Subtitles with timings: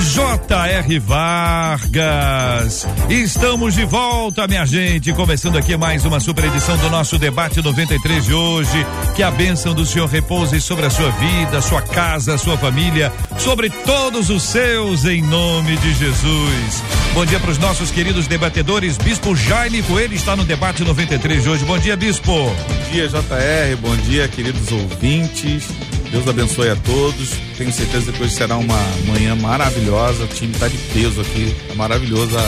[0.00, 0.98] J.R.
[0.98, 2.86] Vargas.
[3.08, 5.12] Estamos de volta, minha gente.
[5.12, 8.86] Começando aqui mais uma super edição do nosso debate 93 de hoje.
[9.14, 13.70] Que a bênção do Senhor repouse sobre a sua vida, sua casa, sua família, sobre
[13.70, 16.82] todos os seus, em nome de Jesus.
[17.14, 18.98] Bom dia para os nossos queridos debatedores.
[18.98, 21.64] Bispo Jaime Coelho está no debate 93 de hoje.
[21.64, 22.32] Bom dia, Bispo.
[22.32, 22.54] Bom
[22.92, 23.76] dia, JR.
[23.80, 25.64] Bom dia, queridos ouvintes.
[26.10, 27.30] Deus abençoe a todos.
[27.56, 30.24] Tenho certeza que hoje será uma manhã maravilhosa.
[30.24, 31.54] O time está de peso aqui.
[31.70, 32.38] É maravilhosa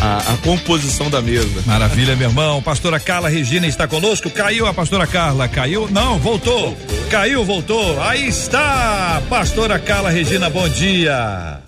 [0.00, 1.62] a, a, composição da mesa.
[1.66, 2.62] Maravilha, meu irmão.
[2.62, 4.30] Pastora Carla Regina está conosco.
[4.30, 5.48] Caiu a pastora Carla.
[5.48, 5.88] Caiu?
[5.90, 6.76] Não, voltou.
[7.10, 8.00] Caiu, voltou.
[8.02, 9.22] Aí está.
[9.28, 11.60] Pastora Carla Regina, bom dia.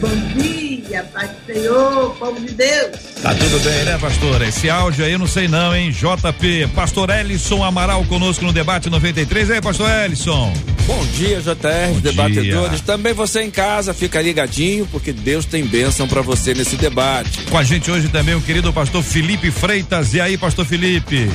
[0.00, 2.96] Bom dia, Pai do Senhor, povo de Deus.
[3.20, 4.46] Tá tudo bem, né, pastora?
[4.46, 5.90] Esse áudio aí eu não sei não, hein?
[5.90, 9.48] JP, pastor Ellison Amaral conosco no debate 93.
[9.48, 10.52] E aí, pastor Ellison?
[10.88, 12.76] Bom dia, JR, Bom debatedores.
[12.76, 12.86] dia.
[12.86, 17.42] Também você em casa, fica ligadinho, porque Deus tem bênção para você nesse debate.
[17.50, 20.14] Com a gente hoje também o querido pastor Felipe Freitas.
[20.14, 21.28] E aí, pastor Felipe?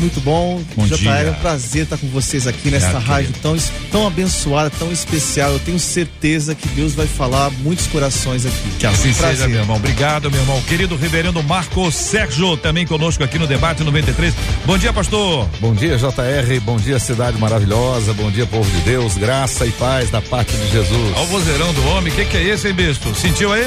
[0.00, 1.10] Muito bom, Bom JR, dia.
[1.12, 3.56] é um prazer estar com vocês aqui nesta Ah, rádio tão,
[3.92, 5.52] tão abençoada, tão especial.
[5.52, 8.70] Eu tenho certeza que Deus vai falar muitos corações aqui.
[8.78, 9.36] Que assim Prazer.
[9.36, 9.76] seja, meu irmão.
[9.76, 10.60] Obrigado, meu irmão.
[10.62, 14.32] Querido reverendo Marco Sérgio, também conosco aqui no debate 93.
[14.64, 15.48] Bom dia, pastor.
[15.60, 16.60] Bom dia, JR.
[16.62, 18.12] Bom dia, cidade maravilhosa.
[18.14, 19.14] Bom dia, povo de Deus.
[19.18, 21.12] Graça e paz da parte de Jesus.
[21.14, 22.10] Olha o vozeirão do homem.
[22.12, 23.14] O que, que é esse, hein, bispo?
[23.14, 23.66] Sentiu aí?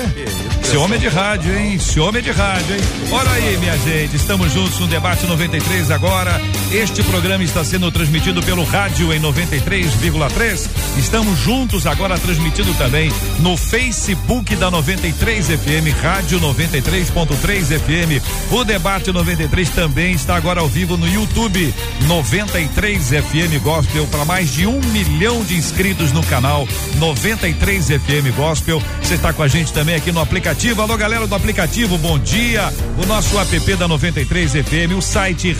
[0.63, 1.75] Esse homem é de rádio, hein?
[1.75, 2.81] Esse homem é de rádio, hein?
[3.11, 4.15] Ora aí, minha gente.
[4.15, 6.22] Estamos juntos no debate 93 agora.
[6.71, 10.67] Este programa está sendo transmitido pelo rádio em 93,3.
[10.97, 18.51] Estamos juntos agora transmitido também no Facebook da 93 FM, Rádio 93.3 FM.
[18.51, 21.73] O debate 93 também está agora ao vivo no YouTube
[22.07, 26.67] 93 FM Gospel para mais de um milhão de inscritos no canal
[26.97, 28.81] 93 FM Gospel.
[29.01, 30.81] Você está com a gente também aqui no aplicativo.
[30.81, 32.73] Alô, galera do aplicativo, bom dia.
[32.97, 35.51] O nosso app da 93 FM, o site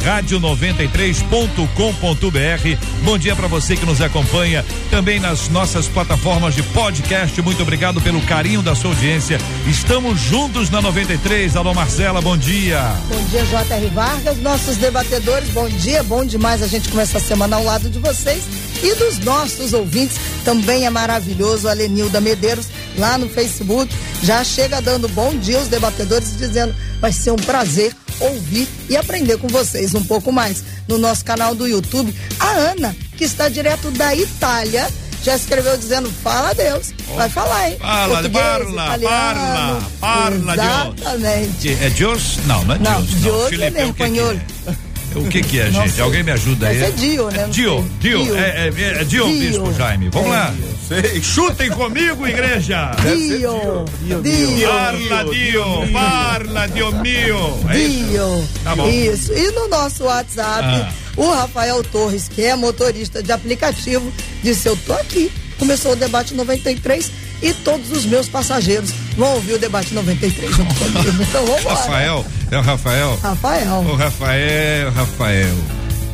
[0.56, 3.04] rádio93.com.br.
[3.04, 7.42] Bom dia para você que nos acompanha também nas nossas plataformas de podcast.
[7.42, 9.38] Muito obrigado pelo carinho da sua audiência.
[9.68, 11.56] Estamos juntos na 93.
[11.56, 12.80] Alô, Marcela, bom dia.
[13.10, 13.88] Bom dia, J.R.
[13.88, 18.00] Vargas, nossos debatedores, bom dia, bom demais a gente começar a semana ao lado de
[18.00, 18.44] vocês
[18.84, 23.94] e dos nossos ouvintes, também é maravilhoso, a Lenilda Medeiros, lá no Facebook,
[24.24, 29.38] já chega dando bom dia aos debatedores, dizendo, vai ser um prazer ouvir e aprender
[29.38, 30.64] com vocês um pouco mais.
[30.88, 34.88] No nosso canal do YouTube, a Ana, que está direto da Itália,
[35.24, 37.78] já escreveu dizendo, fala Deus, vai falar, hein?
[37.80, 41.00] Fala, Português, parla, italiano, parla, parla, Deus.
[41.00, 41.78] Exatamente.
[41.82, 42.40] É Dios?
[42.46, 43.22] Não, não é Não, Dios.
[43.22, 44.34] Dios Felipe, é o que que espanhol.
[44.68, 44.94] é?
[45.16, 46.02] O que que é, Não gente?
[46.02, 46.80] Alguém me ajuda aí?
[46.80, 47.38] Ser Dio, né?
[47.38, 47.90] É Não Dio.
[48.00, 48.36] Dio, Dio.
[48.38, 49.28] é, é, é Dio, Dio.
[49.28, 50.10] Bispo Jaime.
[50.10, 50.73] Vamos É.
[50.90, 51.22] lá.
[51.22, 52.92] Chutem comigo, igreja.
[53.02, 53.86] Dio,
[54.22, 55.64] Dio, Parla, Dio,
[55.94, 57.60] parla, Dio mio.
[57.70, 58.06] É isso?
[58.06, 58.48] Dio.
[58.64, 58.90] Tá bom.
[58.90, 59.34] Isso.
[59.34, 60.92] E no nosso WhatsApp, Ah.
[61.18, 64.12] o Rafael Torres, que é motorista de aplicativo,
[64.44, 65.32] disse: Eu tô aqui.
[65.60, 67.12] Começou o debate 93
[67.42, 71.24] e todos os meus passageiros vão ouvir o debate 93 junto comigo.
[71.24, 71.74] Então vamos lá.
[71.76, 73.20] Rafael, é o Rafael.
[73.22, 73.74] Rafael.
[73.88, 75.56] O Rafael, Rafael.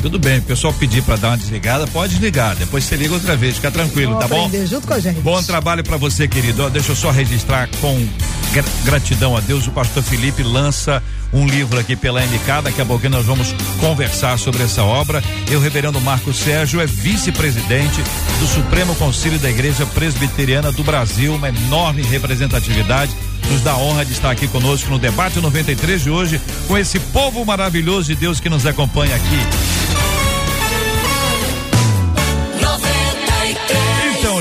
[0.02, 2.56] Tudo bem, o pessoal pedir pra dar uma desligada, pode desligar.
[2.56, 4.50] Depois você liga outra vez, fica tranquilo, Vamos tá bom?
[4.66, 5.20] junto com a gente.
[5.20, 6.64] Bom trabalho pra você, querido.
[6.64, 8.08] Ó, Deixa eu só registrar com
[8.54, 9.68] gra- gratidão a Deus.
[9.68, 12.62] O pastor Felipe lança um livro aqui pela MK.
[12.64, 15.22] Daqui a pouquinho nós vamos conversar sobre essa obra.
[15.52, 18.02] E o reverendo Marco Sérgio é vice-presidente
[18.40, 23.12] do Supremo Conselho da Igreja Presbiteriana do Brasil, uma enorme representatividade.
[23.52, 27.44] Nos dá honra de estar aqui conosco no debate 93 de hoje, com esse povo
[27.44, 29.40] maravilhoso de Deus que nos acompanha aqui.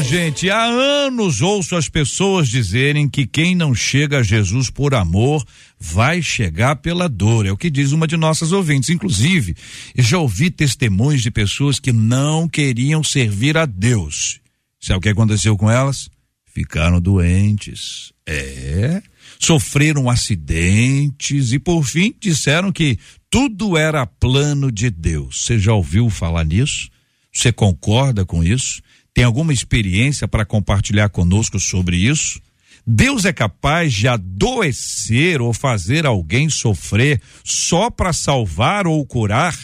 [0.09, 5.45] Gente, há anos ouço as pessoas dizerem que quem não chega a Jesus por amor
[5.79, 7.45] vai chegar pela dor.
[7.45, 8.89] É o que diz uma de nossas ouvintes.
[8.89, 9.55] Inclusive,
[9.97, 14.41] já ouvi testemunhos de pessoas que não queriam servir a Deus.
[14.81, 16.09] Sabe o que aconteceu com elas?
[16.47, 18.11] Ficaram doentes.
[18.27, 19.03] É.
[19.39, 25.43] Sofreram acidentes e, por fim, disseram que tudo era plano de Deus.
[25.45, 26.89] Você já ouviu falar nisso?
[27.31, 28.81] Você concorda com isso?
[29.19, 32.41] Tem alguma experiência para compartilhar conosco sobre isso?
[32.87, 39.59] Deus é capaz de adoecer ou fazer alguém sofrer só para salvar ou curar?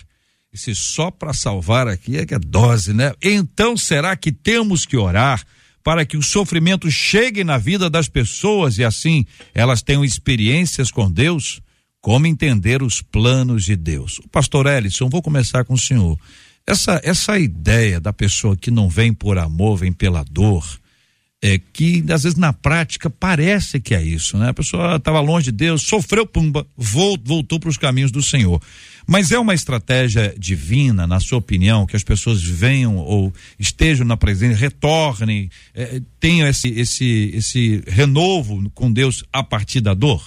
[0.53, 3.13] Esse só para salvar aqui é que é dose, né?
[3.23, 5.47] Então será que temos que orar
[5.85, 9.25] para que o sofrimento chegue na vida das pessoas e assim
[9.55, 11.61] elas tenham experiências com Deus?
[12.01, 14.19] Como entender os planos de Deus?
[14.19, 16.19] O pastor Ellison, vou começar com o senhor.
[16.67, 20.65] Essa, essa ideia da pessoa que não vem por amor, vem pela dor,
[21.43, 24.49] é que às vezes na prática parece que é isso, né?
[24.49, 28.63] A pessoa estava longe de Deus, sofreu pumba, voltou para os caminhos do Senhor.
[29.07, 34.17] Mas é uma estratégia divina, na sua opinião, que as pessoas venham ou estejam na
[34.17, 40.25] presença, retornem, é, tenham esse, esse, esse renovo com Deus a partir da dor?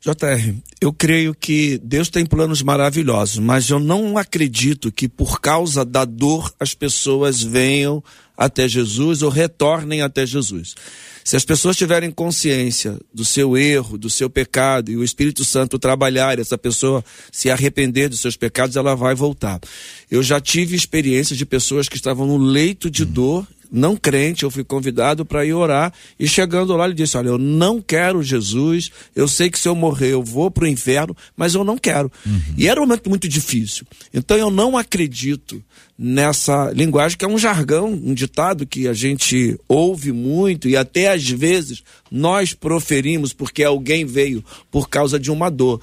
[0.00, 5.84] JR, eu creio que Deus tem planos maravilhosos, mas eu não acredito que por causa
[5.84, 8.02] da dor as pessoas venham
[8.36, 10.76] até Jesus ou retornem até Jesus.
[11.24, 15.78] Se as pessoas tiverem consciência do seu erro, do seu pecado, e o Espírito Santo
[15.78, 19.60] trabalhar, essa pessoa se arrepender dos seus pecados, ela vai voltar.
[20.08, 24.50] Eu já tive experiências de pessoas que estavam no leito de dor não crente, eu
[24.50, 28.90] fui convidado para ir orar e chegando lá ele disse: "Olha, eu não quero Jesus.
[29.14, 32.10] Eu sei que se eu morrer eu vou para o inferno, mas eu não quero".
[32.24, 32.40] Uhum.
[32.56, 33.86] E era um momento muito difícil.
[34.12, 35.62] Então eu não acredito
[35.98, 41.10] nessa linguagem que é um jargão, um ditado que a gente ouve muito e até
[41.10, 45.80] às vezes nós proferimos porque alguém veio por causa de uma dor.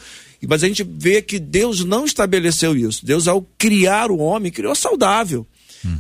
[0.48, 3.06] Mas a gente vê que Deus não estabeleceu isso.
[3.06, 5.46] Deus, ao criar o homem, criou saudável.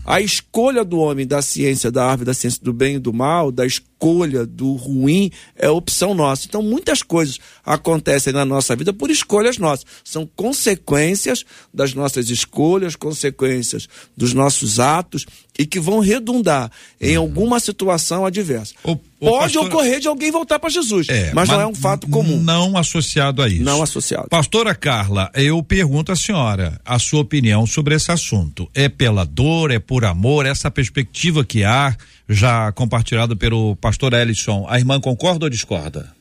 [0.06, 3.52] A escolha do homem da ciência da árvore, da ciência do bem e do mal,
[3.52, 3.95] da escolha
[4.48, 6.46] do ruim, é opção nossa.
[6.48, 9.86] Então, muitas coisas acontecem na nossa vida por escolhas nossas.
[10.04, 11.44] São consequências
[11.74, 15.26] das nossas escolhas, consequências dos nossos atos
[15.58, 16.70] e que vão redundar
[17.00, 18.74] em alguma situação adversa.
[18.84, 19.68] O Pode pastor...
[19.68, 22.38] ocorrer de alguém voltar para Jesus, é, mas, mas, não é um fato comum.
[22.38, 23.64] Não associado a isso.
[23.64, 24.28] Não associado.
[24.30, 28.70] Pastora Carla, eu pergunto à senhora a sua opinião sobre esse assunto.
[28.74, 31.96] É pela dor, é por amor, essa perspectiva que há,
[32.28, 36.14] já compartilhada pelo pastor Ellison, a irmã concorda ou discorda?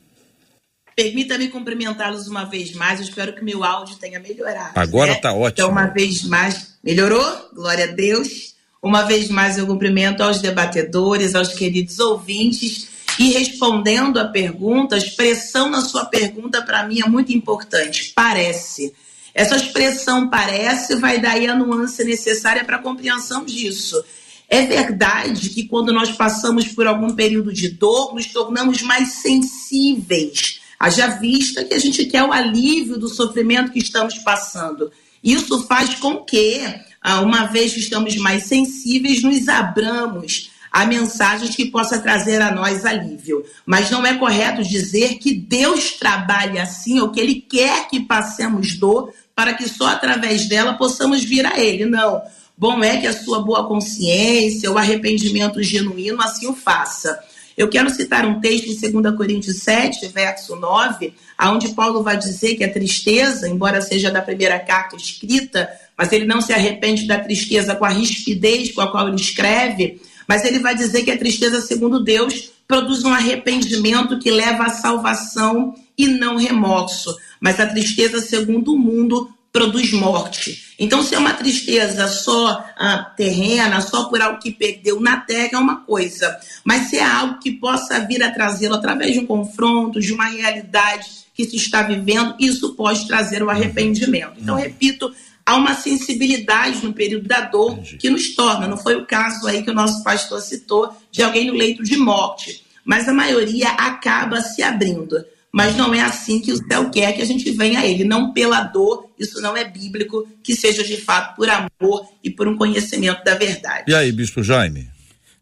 [0.95, 2.99] Permita-me cumprimentá-los uma vez mais.
[2.99, 4.71] Eu espero que meu áudio tenha melhorado.
[4.75, 5.37] Agora está né?
[5.37, 5.67] ótimo.
[5.67, 7.49] Então, uma vez mais, melhorou?
[7.53, 8.55] Glória a Deus.
[8.81, 12.87] Uma vez mais, eu cumprimento aos debatedores, aos queridos ouvintes.
[13.19, 18.13] E respondendo a pergunta, a expressão na sua pergunta para mim é muito importante.
[18.15, 18.93] Parece.
[19.33, 24.01] Essa expressão parece vai daí a nuance necessária para a compreensão disso.
[24.49, 30.61] É verdade que quando nós passamos por algum período de dor, nos tornamos mais sensíveis.
[30.79, 34.91] Haja vista que a gente quer o alívio do sofrimento que estamos passando.
[35.23, 36.61] Isso faz com que
[37.01, 42.51] ah, uma vez que estamos mais sensíveis, nos abramos a mensagens que possa trazer a
[42.51, 43.45] nós alívio.
[43.65, 48.75] Mas não é correto dizer que Deus trabalha assim ou que Ele quer que passemos
[48.75, 51.85] dor para que só através dela possamos vir a Ele.
[51.85, 52.21] Não.
[52.57, 57.19] Bom é que a sua boa consciência, o arrependimento genuíno assim o faça.
[57.57, 62.55] Eu quero citar um texto em 2 Coríntios 7, verso 9, onde Paulo vai dizer
[62.55, 67.19] que a tristeza, embora seja da primeira carta escrita, mas ele não se arrepende da
[67.19, 71.17] tristeza com a rispidez com a qual ele escreve, mas ele vai dizer que a
[71.17, 77.15] tristeza, segundo Deus, produz um arrependimento que leva à salvação e não remorso.
[77.39, 80.65] Mas a tristeza, segundo o mundo, produz morte.
[80.77, 85.51] Então, se é uma tristeza só ah, terrena, só por algo que perdeu na terra,
[85.53, 86.37] é uma coisa.
[86.61, 90.25] Mas se é algo que possa vir a trazê-lo através de um confronto, de uma
[90.25, 94.33] realidade que se está vivendo, isso pode trazer o arrependimento.
[94.41, 95.09] Então, repito,
[95.45, 97.95] há uma sensibilidade no período da dor Entendi.
[97.95, 98.67] que nos torna.
[98.67, 101.95] Não foi o caso aí que o nosso pastor citou de alguém no leito de
[101.95, 105.23] morte, mas a maioria acaba se abrindo.
[105.55, 108.33] Mas não é assim que o céu quer que a gente venha a ele, não
[108.33, 112.57] pela dor, isso não é bíblico, que seja de fato por amor e por um
[112.57, 113.85] conhecimento da verdade.
[113.87, 114.89] E aí, Bispo Jaime?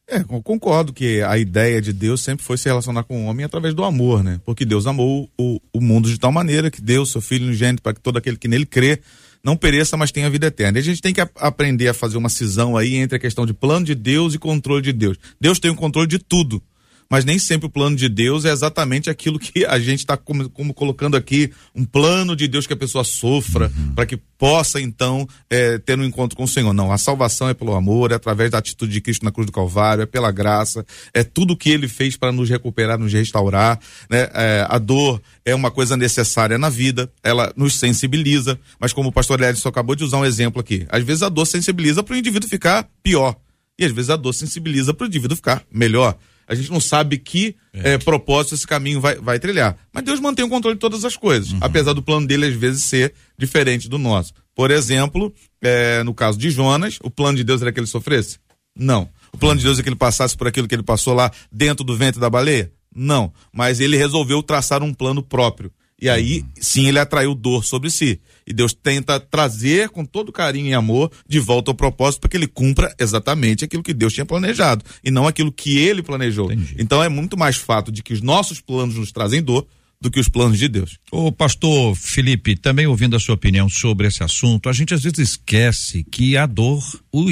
[0.08, 3.44] É, eu concordo que a ideia de Deus sempre foi se relacionar com o homem
[3.44, 4.40] através do amor, né?
[4.46, 7.96] Porque Deus amou o, o mundo de tal maneira que deu seu Filho unigênito para
[7.96, 9.00] que todo aquele que nele crê
[9.44, 10.78] não pereça, mas tenha vida eterna.
[10.78, 13.48] E a gente tem que a, aprender a fazer uma cisão aí entre a questão
[13.48, 15.18] de plano de Deus e controle de Deus.
[15.42, 16.62] Deus tem o controle de tudo
[17.10, 20.50] mas nem sempre o plano de Deus é exatamente aquilo que a gente está como,
[20.50, 23.94] como, colocando aqui, um plano de Deus que a pessoa sofra, uhum.
[23.96, 26.74] para que possa então é, ter um encontro com o Senhor.
[26.74, 29.54] Não, a salvação é pelo amor, é através da atitude de Cristo na cruz do
[29.54, 33.80] Calvário, é pela graça, é tudo o que ele fez para nos recuperar, nos restaurar.
[34.10, 34.30] Né?
[34.34, 39.12] É, a dor é uma coisa necessária na vida, ela nos sensibiliza, mas como o
[39.14, 42.18] pastor Edson acabou de usar um exemplo aqui, às vezes a dor sensibiliza para o
[42.18, 43.36] indivíduo ficar pior.
[43.80, 46.18] E às vezes a dor sensibiliza para o indivíduo ficar melhor.
[46.54, 47.98] A gente não sabe que é.
[47.98, 49.78] propósito esse caminho vai, vai trilhar.
[49.92, 51.60] Mas Deus mantém o controle de todas as coisas, uhum.
[51.62, 54.34] apesar do plano dele às vezes ser diferente do nosso.
[54.56, 58.38] Por exemplo, é, no caso de Jonas, o plano de Deus era que ele sofresse?
[58.76, 59.10] Não.
[59.32, 61.84] O plano de Deus é que ele passasse por aquilo que ele passou lá dentro
[61.84, 62.72] do ventre da baleia?
[62.96, 63.34] Não.
[63.52, 65.72] Mas ele resolveu traçar um plano próprio.
[66.04, 68.20] E aí, sim, ele atraiu dor sobre si.
[68.46, 72.36] E Deus tenta trazer com todo carinho e amor de volta ao propósito para que
[72.36, 76.52] ele cumpra exatamente aquilo que Deus tinha planejado e não aquilo que ele planejou.
[76.52, 76.76] Entendi.
[76.78, 79.66] Então é muito mais fato de que os nossos planos nos trazem dor
[80.02, 81.00] do que os planos de Deus.
[81.10, 85.20] O pastor Felipe, também ouvindo a sua opinião sobre esse assunto, a gente às vezes
[85.20, 86.84] esquece que a dor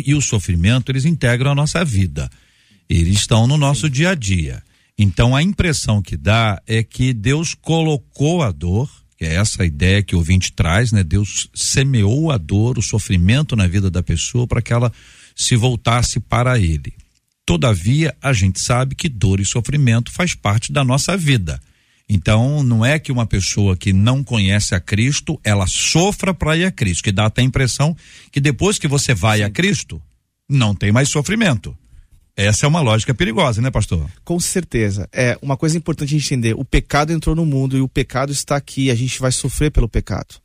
[0.05, 2.29] e o sofrimento eles integram a nossa vida.
[2.89, 4.63] Eles estão no nosso dia a dia.
[4.97, 10.03] Então a impressão que dá é que Deus colocou a dor, que é essa ideia
[10.03, 11.03] que o ouvinte traz, né?
[11.03, 14.91] Deus semeou a dor, o sofrimento na vida da pessoa para que ela
[15.35, 16.93] se voltasse para ele.
[17.45, 21.59] Todavia, a gente sabe que dor e sofrimento faz parte da nossa vida.
[22.07, 26.65] Então, não é que uma pessoa que não conhece a Cristo, ela sofra para ir
[26.65, 27.95] a Cristo, que dá até a impressão
[28.31, 29.43] que depois que você vai Sim.
[29.45, 30.01] a Cristo,
[30.49, 31.75] não tem mais sofrimento.
[32.35, 34.09] Essa é uma lógica perigosa, né, pastor?
[34.23, 35.07] Com certeza.
[35.11, 38.89] É uma coisa importante entender: o pecado entrou no mundo e o pecado está aqui.
[38.89, 40.35] A gente vai sofrer pelo pecado.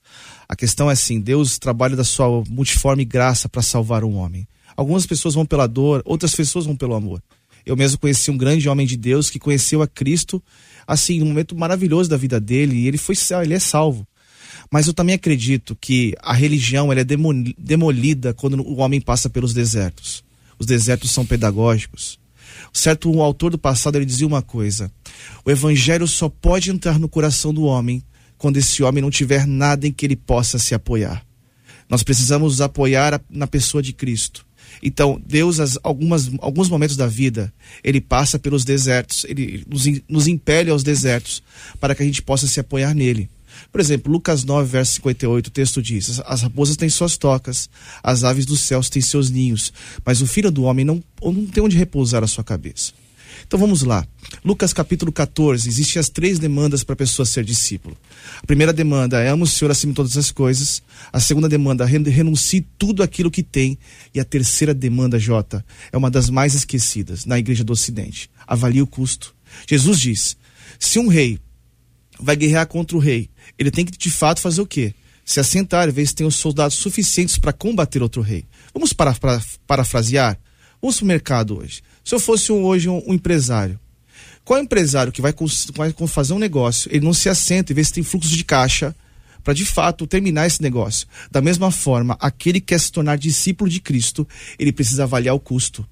[0.49, 4.47] A questão é assim: Deus trabalha da sua multiforme graça para salvar um homem.
[4.77, 7.23] Algumas pessoas vão pela dor, outras pessoas vão pelo amor.
[7.65, 10.43] Eu mesmo conheci um grande homem de Deus que conheceu a Cristo,
[10.87, 14.07] assim, num momento maravilhoso da vida dele, e ele foi, ele é salvo.
[14.71, 19.55] Mas eu também acredito que a religião ela é demolida quando o homem passa pelos
[19.55, 20.26] desertos
[20.59, 22.19] os desertos são pedagógicos.
[22.73, 24.91] Certo um autor do passado ele dizia uma coisa:
[25.45, 28.03] o evangelho só pode entrar no coração do homem
[28.39, 31.25] quando esse homem não tiver nada em que ele possa se apoiar.
[31.89, 34.45] Nós precisamos apoiar na pessoa de Cristo.
[34.83, 40.27] Então, Deus, as, algumas, alguns momentos da vida, Ele passa pelos desertos, Ele nos, nos
[40.27, 41.43] impele aos desertos,
[41.81, 43.31] para que a gente possa se apoiar nele.
[43.71, 47.69] Por exemplo, Lucas 9, verso 58, o texto diz: As raposas têm suas tocas,
[48.03, 49.73] as aves dos céus têm seus ninhos,
[50.05, 52.93] mas o filho do homem não, não tem onde repousar a sua cabeça.
[53.47, 54.07] Então vamos lá.
[54.45, 57.97] Lucas capítulo 14, existem as três demandas para a pessoa ser discípulo.
[58.43, 60.83] A primeira demanda é ama o Senhor acima de todas as coisas.
[61.13, 63.79] A segunda demanda, renuncie tudo aquilo que tem.
[64.15, 68.31] E a terceira demanda, Jota, é uma das mais esquecidas na igreja do Ocidente.
[68.47, 69.35] Avalie o custo.
[69.69, 70.37] Jesus diz:
[70.79, 71.39] se um rei
[72.21, 74.95] vai guerrear contra o rei ele tem que de fato fazer o quê?
[75.25, 78.45] Se assentar e ver se tem os soldados suficientes para combater outro rei.
[78.73, 80.39] Vamos para, para, parafrasear?
[80.81, 81.83] Vamos para o mercado hoje.
[82.05, 83.79] Se eu fosse um, hoje um, um, empresário,
[84.45, 85.35] qual empresário que vai,
[85.75, 88.95] vai fazer um negócio, ele não se assenta e vê se tem fluxo de caixa
[89.43, 91.09] para de fato terminar esse negócio?
[91.31, 94.27] Da mesma forma, aquele que quer se tornar discípulo de Cristo,
[94.59, 95.87] ele precisa avaliar o custo.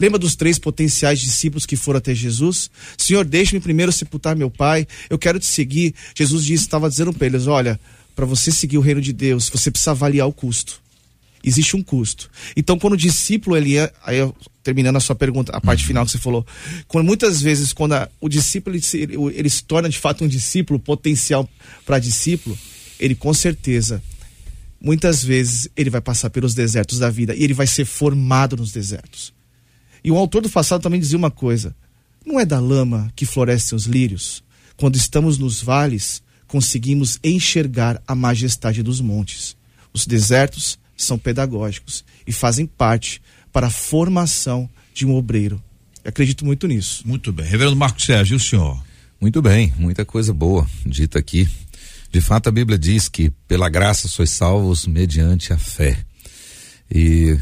[0.00, 2.70] Lembra dos três potenciais discípulos que foram até Jesus?
[2.96, 5.94] Senhor, deixe-me primeiro sepultar meu pai, eu quero te seguir.
[6.14, 7.78] Jesus disse, estava dizendo para eles: olha,
[8.16, 10.80] para você seguir o reino de Deus, você precisa avaliar o custo.
[11.44, 12.30] Existe um custo.
[12.56, 16.04] Então, quando o discípulo, ele é, aí eu, terminando a sua pergunta, a parte final
[16.04, 16.46] que você falou,
[16.86, 20.78] quando muitas vezes, quando a, o discípulo ele, ele se torna de fato um discípulo,
[20.78, 21.48] potencial
[21.84, 22.58] para discípulo,
[22.98, 24.02] ele com certeza
[24.80, 28.72] muitas vezes ele vai passar pelos desertos da vida e ele vai ser formado nos
[28.72, 29.32] desertos.
[30.02, 31.74] E o autor do passado também dizia uma coisa:
[32.24, 34.42] não é da lama que florescem os lírios.
[34.76, 39.56] Quando estamos nos vales, conseguimos enxergar a majestade dos montes.
[39.92, 43.20] Os desertos são pedagógicos e fazem parte
[43.52, 45.62] para a formação de um obreiro.
[46.04, 47.02] Eu acredito muito nisso.
[47.06, 47.46] Muito bem.
[47.46, 48.82] Reverendo Marcos Sérgio, e o senhor?
[49.20, 51.48] Muito bem, muita coisa boa dita aqui.
[52.10, 55.98] De fato, a Bíblia diz que pela graça sois salvos mediante a fé.
[56.90, 57.38] E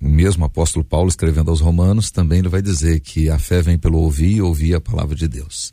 [0.00, 3.98] mesmo apóstolo Paulo escrevendo aos Romanos, também ele vai dizer que a fé vem pelo
[3.98, 5.72] ouvir e ouvir a palavra de Deus.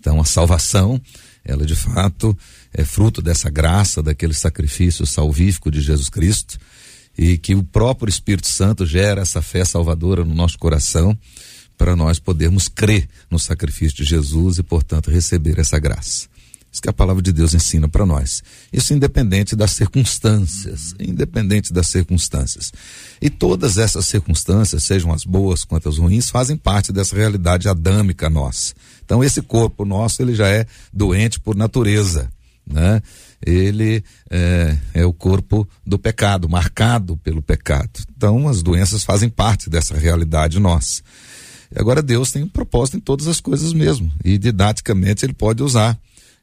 [0.00, 1.00] Então a salvação,
[1.44, 2.36] ela de fato
[2.72, 6.58] é fruto dessa graça, daquele sacrifício salvífico de Jesus Cristo
[7.16, 11.16] e que o próprio Espírito Santo gera essa fé salvadora no nosso coração
[11.76, 16.28] para nós podermos crer no sacrifício de Jesus e, portanto, receber essa graça.
[16.70, 18.42] Isso que a palavra de Deus ensina para nós.
[18.72, 22.72] Isso independente das circunstâncias, independente das circunstâncias.
[23.20, 28.28] E todas essas circunstâncias, sejam as boas quanto as ruins, fazem parte dessa realidade adâmica
[28.28, 28.74] nossa.
[29.04, 32.30] Então esse corpo nosso, ele já é doente por natureza,
[32.66, 33.02] né?
[33.44, 38.00] Ele é, é o corpo do pecado, marcado pelo pecado.
[38.14, 41.02] Então as doenças fazem parte dessa realidade nossa.
[41.74, 45.98] Agora Deus tem um propósito em todas as coisas mesmo, e didaticamente ele pode usar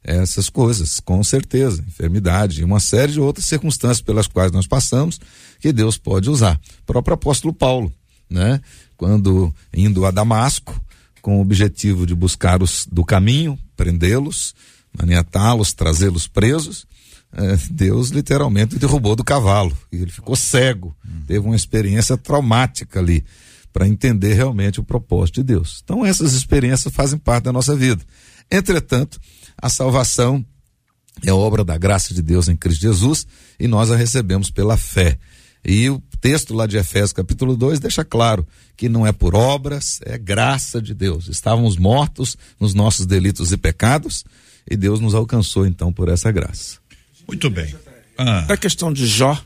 [0.05, 5.19] essas coisas, com certeza, enfermidade e uma série de outras circunstâncias pelas quais nós passamos
[5.59, 6.61] que Deus pode usar.
[6.83, 7.91] O próprio apóstolo Paulo,
[8.29, 8.61] né?
[8.95, 10.79] Quando indo a Damasco,
[11.23, 14.53] com o objetivo de buscar os do caminho, prendê-los,
[14.95, 16.85] maniatá-los, trazê-los presos.
[17.33, 20.95] É, Deus literalmente derrubou do cavalo e ele ficou cego,
[21.27, 23.25] teve uma experiência traumática ali
[23.73, 25.81] para entender realmente o propósito de Deus.
[25.83, 28.01] Então essas experiências fazem parte da nossa vida.
[28.49, 29.19] Entretanto,
[29.61, 30.45] a salvação
[31.23, 33.25] é obra da graça de Deus em Cristo Jesus
[33.59, 35.17] e nós a recebemos pela fé.
[35.63, 38.45] E o texto lá de Efésios capítulo 2 deixa claro
[38.77, 41.27] que não é por obras, é graça de Deus.
[41.27, 44.23] Estávamos mortos nos nossos delitos e pecados
[44.69, 46.77] e Deus nos alcançou então por essa graça.
[47.27, 47.73] Muito bem.
[48.17, 48.45] Ah.
[48.49, 49.39] A questão de Jó.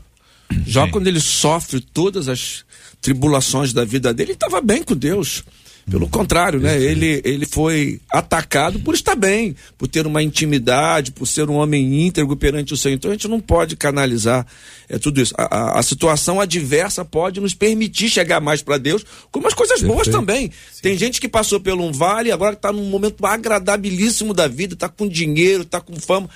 [0.66, 0.90] Jó, Sim.
[0.90, 2.64] quando ele sofre todas as
[3.00, 5.44] tribulações da vida dele, ele estava bem com Deus.
[5.90, 6.80] Pelo contrário, né?
[6.80, 12.06] Ele, ele foi atacado por estar bem, por ter uma intimidade, por ser um homem
[12.06, 12.94] íntegro perante o Senhor.
[12.94, 14.46] Então a gente não pode canalizar
[14.88, 15.34] é, tudo isso.
[15.36, 19.80] A, a, a situação adversa pode nos permitir chegar mais para Deus, como as coisas
[19.80, 19.94] Perfeito.
[19.94, 20.52] boas também.
[20.72, 20.82] Sim.
[20.82, 24.74] Tem gente que passou por um vale e agora está num momento agradabilíssimo da vida,
[24.74, 26.30] está com dinheiro, está com fama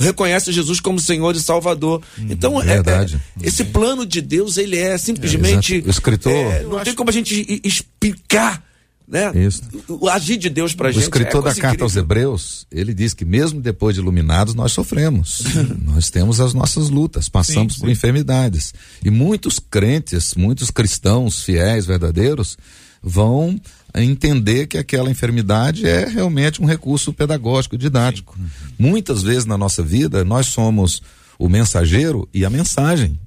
[0.00, 2.00] reconhece Jesus como Senhor e Salvador.
[2.16, 3.06] Hum, então, é, é,
[3.42, 5.82] esse plano de Deus, ele é simplesmente.
[5.84, 6.32] É, o escritor.
[6.32, 8.62] É, não tem como a gente explicar
[9.08, 9.32] né?
[9.34, 9.62] Isso.
[9.88, 11.00] O agir de Deus pra o gente.
[11.00, 11.84] O escritor é da carta incrível.
[11.86, 15.42] aos Hebreus, ele diz que mesmo depois de iluminados, nós sofremos.
[15.82, 17.92] nós temos as nossas lutas, passamos sim, por sim.
[17.92, 18.74] enfermidades.
[19.02, 22.58] E muitos crentes, muitos cristãos fiéis, verdadeiros,
[23.02, 23.58] vão
[23.94, 28.36] entender que aquela enfermidade é realmente um recurso pedagógico, didático.
[28.38, 28.46] Uhum.
[28.78, 31.00] Muitas vezes na nossa vida, nós somos
[31.38, 33.18] o mensageiro e a mensagem.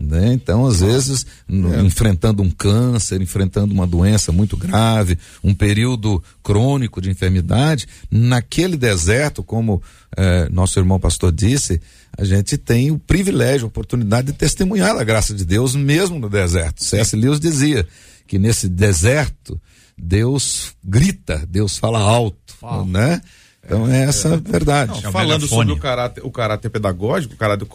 [0.00, 0.32] Né?
[0.32, 1.82] Então, às vezes, é.
[1.82, 9.42] enfrentando um câncer, enfrentando uma doença muito grave, um período crônico de enfermidade, naquele deserto,
[9.42, 9.82] como
[10.16, 11.82] eh, nosso irmão pastor disse,
[12.16, 16.30] a gente tem o privilégio, a oportunidade de testemunhar a graça de Deus mesmo no
[16.30, 16.82] deserto.
[16.82, 17.14] C.S.
[17.14, 17.86] Lewis dizia
[18.26, 19.60] que nesse deserto
[19.98, 22.86] Deus grita, Deus fala alto, Uau.
[22.86, 23.20] né?
[23.64, 25.02] Então é essa é, a verdade.
[25.02, 27.66] Não, falando sobre o caráter, o caráter pedagógico, o caráter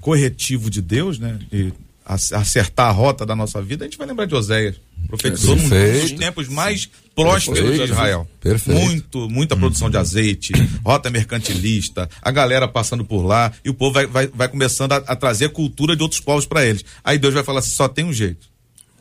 [0.00, 1.38] corretivo de Deus, né?
[1.50, 1.72] De
[2.04, 4.76] acertar a rota da nossa vida, a gente vai lembrar de Oséias.
[5.06, 7.86] Profetizou num dos tempos mais prósperos Perfeito.
[7.86, 8.28] de Israel.
[8.40, 8.80] Perfeito.
[8.80, 10.52] Muito, muita produção de azeite,
[10.84, 14.96] rota mercantilista, a galera passando por lá, e o povo vai, vai, vai começando a,
[14.96, 16.84] a trazer a cultura de outros povos para eles.
[17.02, 18.50] Aí Deus vai falar assim: só tem um jeito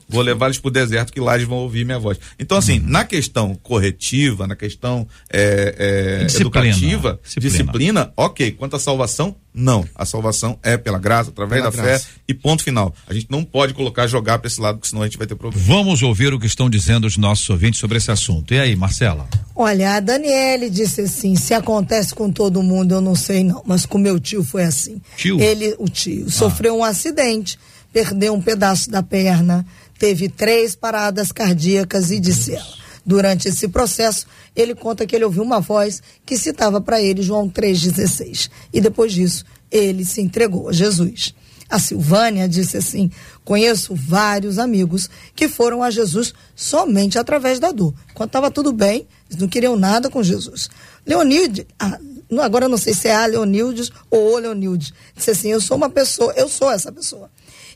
[0.10, 2.20] vou levar eles para o deserto que lá eles vão ouvir minha voz.
[2.40, 2.88] Então, assim, uhum.
[2.88, 5.76] na questão corretiva, na questão é,
[6.22, 6.68] é, disciplina.
[6.68, 7.52] educativa, disciplina.
[7.52, 8.14] disciplina.
[8.18, 8.52] ok.
[8.52, 9.86] Quanto à salvação, não.
[9.96, 12.06] A salvação é pela graça, através pela da graça.
[12.06, 12.94] fé e ponto final.
[13.08, 15.36] A gente não pode colocar, jogar para esse lado, porque senão a gente vai ter
[15.36, 15.64] problema.
[15.66, 18.54] Vamos ouvir o que estão dizendo os nossos ouvintes sobre esse assunto.
[18.54, 19.28] E aí, Marcela?
[19.56, 23.86] Olha, a Daniele disse assim: se acontece com todo mundo, eu não sei não, mas
[23.86, 25.02] com meu tio foi assim.
[25.18, 25.40] Tio?
[25.40, 26.32] Ele, o tio, ah.
[26.32, 27.60] sofreu um acidente,
[27.92, 29.66] perdeu um pedaço da perna
[30.00, 32.80] teve três paradas cardíacas e disse ela.
[33.06, 37.50] Durante esse processo, ele conta que ele ouviu uma voz que citava para ele João
[37.50, 38.50] 3,16.
[38.72, 41.34] E depois disso, ele se entregou a Jesus.
[41.70, 43.12] A Silvânia disse assim:
[43.44, 47.94] Conheço vários amigos que foram a Jesus somente através da dor.
[48.14, 50.70] Quando estava tudo bem, eles não queriam nada com Jesus.
[51.06, 52.00] Leonilde, ah,
[52.42, 55.90] agora não sei se é a Leonildes ou o Leonilde, disse assim: Eu sou uma
[55.90, 57.30] pessoa, eu sou essa pessoa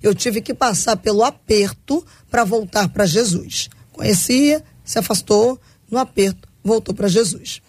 [0.04, 3.70] eu tive que passar pelo aperto para voltar para Jesus.
[3.94, 5.58] Conhecia, se afastou,
[5.90, 7.62] no aperto, voltou para Jesus.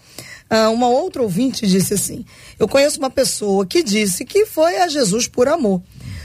[0.51, 2.25] Ah, uma outra ouvinte disse assim:
[2.59, 5.81] Eu conheço uma pessoa que disse que foi a Jesus por amor.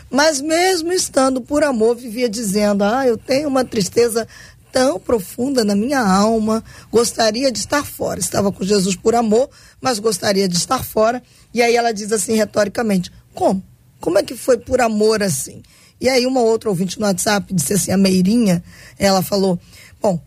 [0.10, 4.28] Mas mesmo estando por amor, vivia dizendo: Ah, eu tenho uma tristeza
[4.72, 8.20] tão profunda na minha alma, gostaria de estar fora.
[8.20, 11.22] Estava com Jesus por amor, mas gostaria de estar fora.
[11.54, 13.64] E aí ela diz assim retoricamente: Como?
[14.00, 15.62] Como é que foi por amor assim?
[16.00, 18.64] E aí uma outra ouvinte no WhatsApp disse assim, a Meirinha,
[18.98, 19.60] ela falou,
[20.02, 20.20] bom,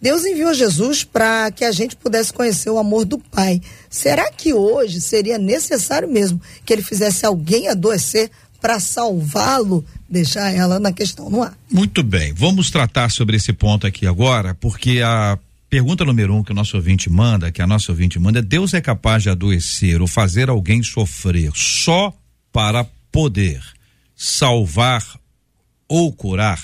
[0.00, 3.60] Deus enviou Jesus para que a gente pudesse conhecer o amor do Pai.
[3.90, 8.30] Será que hoje seria necessário mesmo que ele fizesse alguém adoecer
[8.60, 9.84] para salvá-lo?
[10.08, 11.56] Deixar ela na questão no ar.
[11.70, 16.50] Muito bem, vamos tratar sobre esse ponto aqui agora, porque a pergunta número um que
[16.50, 20.00] o nosso ouvinte manda, que a nossa ouvinte manda, é Deus é capaz de adoecer
[20.00, 22.12] ou fazer alguém sofrer só
[22.50, 23.60] para poder
[24.22, 25.02] salvar
[25.88, 26.62] ou curar.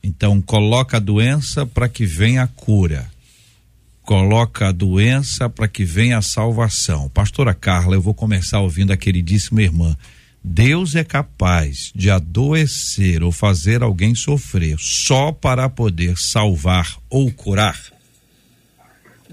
[0.00, 3.10] Então, coloca a doença para que venha a cura.
[4.02, 7.08] Coloca a doença para que venha a salvação.
[7.08, 9.96] Pastora Carla, eu vou começar ouvindo a queridíssima irmã.
[10.42, 17.76] Deus é capaz de adoecer ou fazer alguém sofrer só para poder salvar ou curar?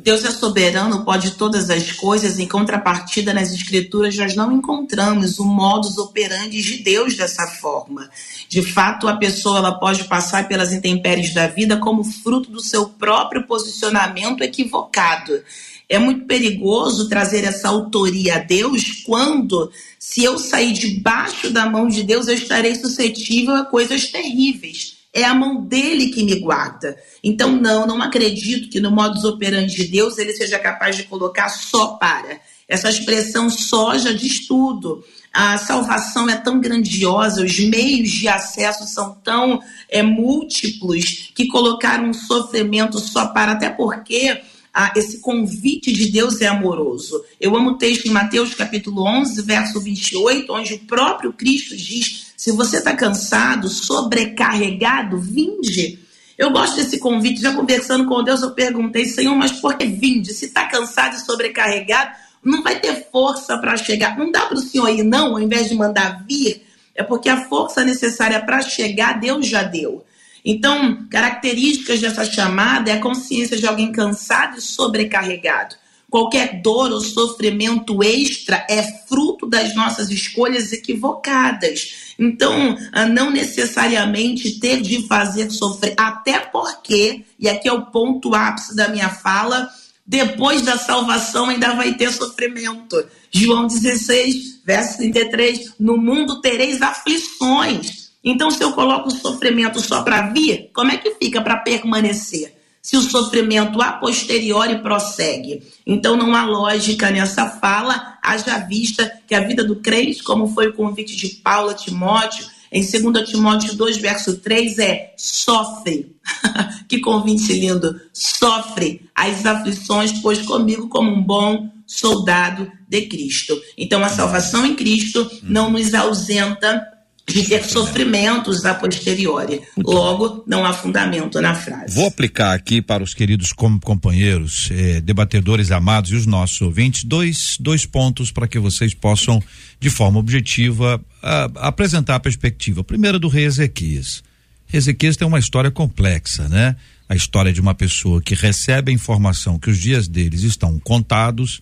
[0.06, 5.44] Deus é soberano, pode todas as coisas, em contrapartida, nas Escrituras, nós não encontramos o
[5.44, 8.08] modus operandi de Deus dessa forma.
[8.48, 12.88] De fato, a pessoa ela pode passar pelas intempéries da vida como fruto do seu
[12.88, 15.42] próprio posicionamento equivocado.
[15.90, 21.88] É muito perigoso trazer essa autoria a Deus quando, se eu sair debaixo da mão
[21.88, 26.98] de Deus, eu estarei suscetível a coisas terríveis é a mão dele que me guarda.
[27.24, 31.48] Então, não, não acredito que no modus operandi de Deus ele seja capaz de colocar
[31.48, 32.42] só para.
[32.68, 35.06] Essa expressão só já diz tudo.
[35.32, 42.02] A salvação é tão grandiosa, os meios de acesso são tão é, múltiplos que colocar
[42.02, 44.42] um sofrimento só para, até porque
[44.74, 47.24] ah, esse convite de Deus é amoroso.
[47.40, 52.25] Eu amo o texto em Mateus capítulo 11, verso 28, onde o próprio Cristo diz
[52.46, 55.98] se você está cansado, sobrecarregado, vinde.
[56.38, 57.42] Eu gosto desse convite.
[57.42, 60.32] Já conversando com Deus, eu perguntei, Senhor, mas por que vinde?
[60.32, 62.12] Se está cansado e sobrecarregado,
[62.44, 64.16] não vai ter força para chegar.
[64.16, 66.64] Não dá para o Senhor ir, não, ao invés de mandar vir.
[66.94, 70.06] É porque a força necessária para chegar, Deus já deu.
[70.46, 75.74] Então, características dessa chamada é a consciência de alguém cansado e sobrecarregado.
[76.10, 82.14] Qualquer dor ou sofrimento extra é fruto das nossas escolhas equivocadas.
[82.18, 88.34] Então, ah, não necessariamente ter de fazer sofrer, até porque, e aqui é o ponto
[88.34, 89.70] ápice da minha fala,
[90.06, 93.04] depois da salvação ainda vai ter sofrimento.
[93.32, 98.12] João 16, verso 33, no mundo tereis aflições.
[98.24, 102.55] Então, se eu coloco o sofrimento só para vir, como é que fica para permanecer?
[102.86, 105.64] Se o sofrimento a posteriori prossegue.
[105.88, 110.68] Então não há lógica nessa fala, haja vista que a vida do crente, como foi
[110.68, 116.16] o convite de Paulo a Timóteo, em 2 Timóteo 2, verso 3, é sofre.
[116.88, 118.00] que convite lindo!
[118.14, 123.60] Sofre as aflições, pois comigo como um bom soldado de Cristo.
[123.76, 126.86] Então a salvação em Cristo não nos ausenta
[127.28, 129.62] de ter sofrimentos a posteriori.
[129.78, 131.96] Logo, não há fundamento na frase.
[131.96, 137.58] Vou aplicar aqui para os queridos companheiros, eh, debatedores amados e os nossos ouvintes, dois,
[137.60, 139.42] dois pontos para que vocês possam,
[139.80, 142.84] de forma objetiva, a, apresentar a perspectiva.
[142.84, 144.24] Primeiro, do rei Ezequias.
[144.72, 146.76] Ezequias tem uma história complexa, né?
[147.10, 151.62] A história de uma pessoa que recebe a informação que os dias deles estão contados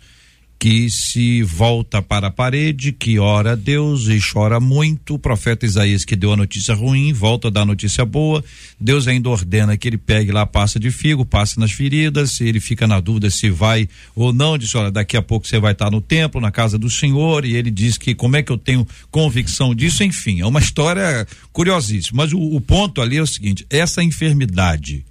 [0.60, 5.16] que se volta para a parede, que ora a Deus e chora muito.
[5.16, 8.42] O profeta Isaías, que deu a notícia ruim, volta a dar a notícia boa.
[8.80, 12.40] Deus ainda ordena que ele pegue lá a pasta de figo, passe nas feridas.
[12.40, 14.58] Ele fica na dúvida se vai ou não.
[14.58, 17.44] Diz: Olha, daqui a pouco você vai estar no templo, na casa do Senhor.
[17.44, 20.02] E ele diz que como é que eu tenho convicção disso?
[20.02, 22.24] Enfim, é uma história curiosíssima.
[22.24, 25.06] Mas o, o ponto ali é o seguinte: essa enfermidade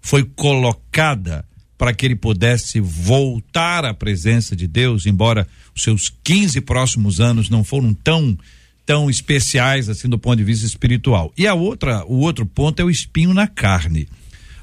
[0.00, 1.44] foi colocada
[1.84, 7.50] para que ele pudesse voltar à presença de Deus, embora os seus 15 próximos anos
[7.50, 8.38] não foram tão
[8.86, 11.30] tão especiais assim do ponto de vista espiritual.
[11.36, 14.08] E a outra, o outro ponto é o espinho na carne.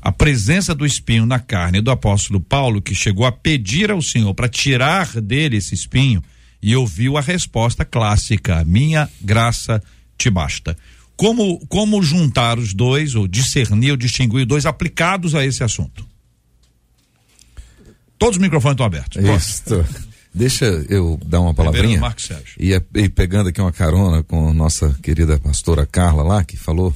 [0.01, 4.33] A presença do espinho na carne do apóstolo Paulo, que chegou a pedir ao Senhor
[4.33, 6.23] para tirar dele esse espinho,
[6.59, 9.79] e ouviu a resposta clássica: minha graça
[10.17, 10.75] te basta.
[11.15, 16.09] Como, como juntar os dois, ou discernir ou distinguir dois aplicados a esse assunto?
[18.21, 19.17] Todos os microfones estão abertos.
[19.17, 19.83] Isso.
[20.31, 21.99] Deixa eu dar uma palavrinha.
[22.59, 26.93] E, e, pegando aqui uma carona com nossa querida pastora Carla lá, que falou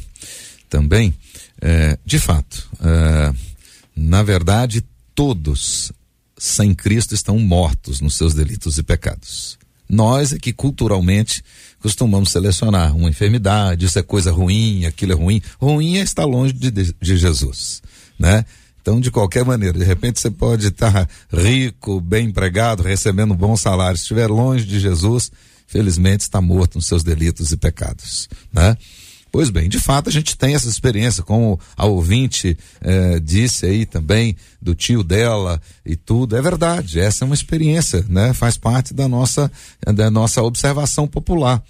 [0.70, 1.16] também,
[1.60, 3.34] é, de fato, é,
[3.96, 4.86] na verdade,
[5.16, 5.92] todos
[6.38, 9.58] sem Cristo estão mortos nos seus delitos e pecados.
[9.90, 11.44] Nós é que culturalmente
[11.80, 15.42] costumamos selecionar uma enfermidade, isso é coisa ruim, aquilo é ruim.
[15.60, 17.82] Ruim é estar longe de, de Jesus,
[18.20, 18.46] né?
[18.86, 23.58] Então, de qualquer maneira, de repente você pode estar rico, bem empregado, recebendo um bom
[23.58, 23.98] salário.
[23.98, 25.32] Se estiver longe de Jesus,
[25.66, 28.78] felizmente está morto nos seus delitos e pecados, né?
[29.32, 33.88] Pois bem, de fato a gente tem essa experiência, como a ouvinte eh, disse aí
[33.88, 38.36] também do tio dela e tudo, é verdade, essa é uma experiência, né?
[38.36, 39.52] Faz parte da nossa,
[39.96, 41.64] da nossa observação popular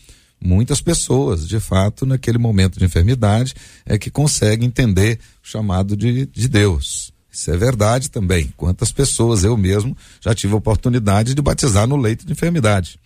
[0.43, 3.54] muitas pessoas, de fato, naquele momento de enfermidade,
[3.86, 7.13] é que conseguem entender o chamado de, de Deus.
[7.32, 8.54] Isso é verdade também.
[8.56, 12.98] Quantas pessoas eu mesmo já tive a oportunidade de batizar no leito de enfermidade,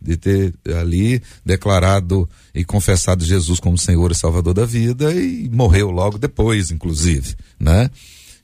[0.00, 5.90] de ter ali declarado e confessado Jesus como Senhor e Salvador da vida e morreu
[5.90, 7.90] logo depois, inclusive, né?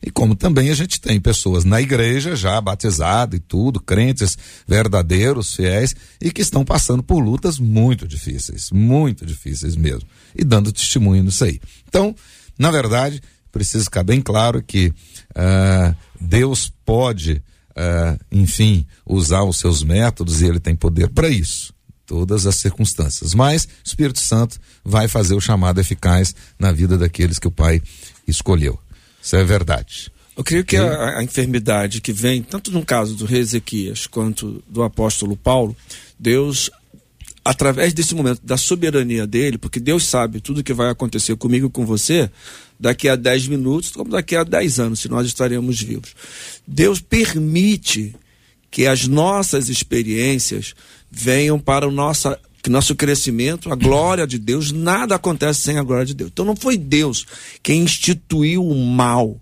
[0.02, 4.36] E como também a gente tem pessoas na igreja já batizadas e tudo, crentes
[4.66, 10.72] verdadeiros, fiéis, e que estão passando por lutas muito difíceis, muito difíceis mesmo, e dando
[10.72, 11.60] testemunho nisso aí.
[11.86, 12.14] Então,
[12.58, 19.82] na verdade, precisa ficar bem claro que uh, Deus pode, uh, enfim, usar os seus
[19.82, 21.74] métodos e ele tem poder para isso.
[22.06, 23.34] Todas as circunstâncias.
[23.34, 27.80] Mas o Espírito Santo vai fazer o chamado eficaz na vida daqueles que o Pai
[28.26, 28.80] escolheu.
[29.22, 30.10] Isso é verdade.
[30.36, 34.62] Eu creio que a, a, enfermidade que vem, tanto no caso do rei Ezequias quanto
[34.66, 35.76] do apóstolo Paulo,
[36.18, 36.70] Deus,
[37.44, 41.70] através desse momento da soberania dele, porque Deus sabe tudo que vai acontecer comigo e
[41.70, 42.30] com você,
[42.78, 46.14] daqui a 10 minutos, como daqui a 10 anos, se nós estaremos vivos.
[46.66, 48.14] Deus permite
[48.70, 50.74] que as nossas experiências
[51.10, 51.90] venham para o
[52.68, 56.30] nosso, nosso crescimento, a glória de Deus, nada acontece sem a glória de Deus.
[56.32, 57.26] Então não foi Deus
[57.62, 59.40] quem instituiu o mal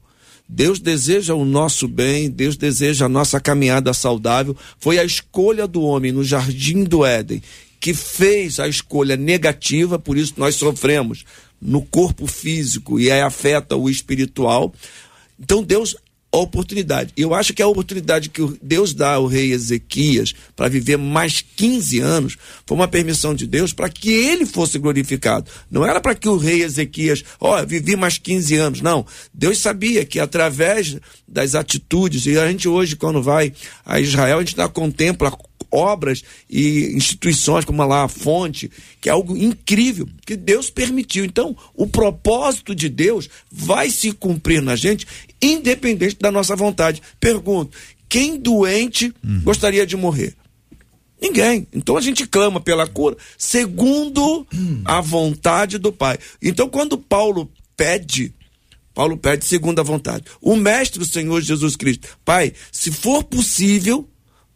[0.48, 4.57] Deus deseja o nosso bem, Deus deseja a nossa caminhada saudável.
[4.78, 7.42] Foi a escolha do homem no jardim do Éden
[7.81, 11.24] que fez a escolha negativa, por isso nós sofremos
[11.61, 14.74] no corpo físico e aí afeta o espiritual.
[15.38, 15.94] Então Deus
[16.30, 17.12] oportunidade.
[17.16, 22.00] Eu acho que a oportunidade que Deus dá ao rei Ezequias para viver mais 15
[22.00, 22.36] anos
[22.66, 25.50] foi uma permissão de Deus para que ele fosse glorificado.
[25.70, 28.80] Não era para que o rei Ezequias, ó, oh, vivi mais 15 anos.
[28.82, 29.06] Não.
[29.32, 33.52] Deus sabia que através das atitudes, e a gente hoje, quando vai
[33.84, 35.32] a Israel, a gente dá, contempla
[35.70, 41.24] obras e instituições como lá a fonte, que é algo incrível, que Deus permitiu.
[41.24, 45.06] Então, o propósito de Deus vai se cumprir na gente,
[45.40, 47.02] independente da nossa vontade.
[47.20, 47.76] Pergunto:
[48.08, 49.42] quem doente uhum.
[49.42, 50.34] gostaria de morrer?
[51.20, 51.66] Ninguém.
[51.72, 54.46] Então a gente clama pela cura segundo
[54.84, 56.16] a vontade do Pai.
[56.40, 58.32] Então quando Paulo pede,
[58.94, 60.24] Paulo pede segundo a vontade.
[60.40, 64.08] O mestre, o Senhor Jesus Cristo, Pai, se for possível,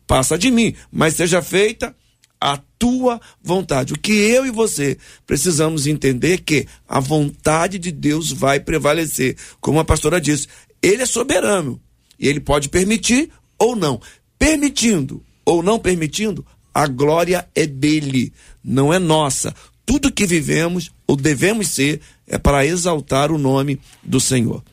[0.07, 1.95] passa de mim, mas seja feita
[2.41, 3.93] a tua vontade.
[3.93, 9.37] O que eu e você precisamos entender é que a vontade de Deus vai prevalecer.
[9.61, 10.49] Como a pastora disse,
[10.83, 11.81] ele é soberano
[12.19, 14.01] e ele pode permitir ou não.
[14.39, 19.55] Permitindo ou não permitindo, a glória é dele, não é nossa.
[19.87, 24.65] Tudo que vivemos ou devemos ser é para exaltar o nome do Senhor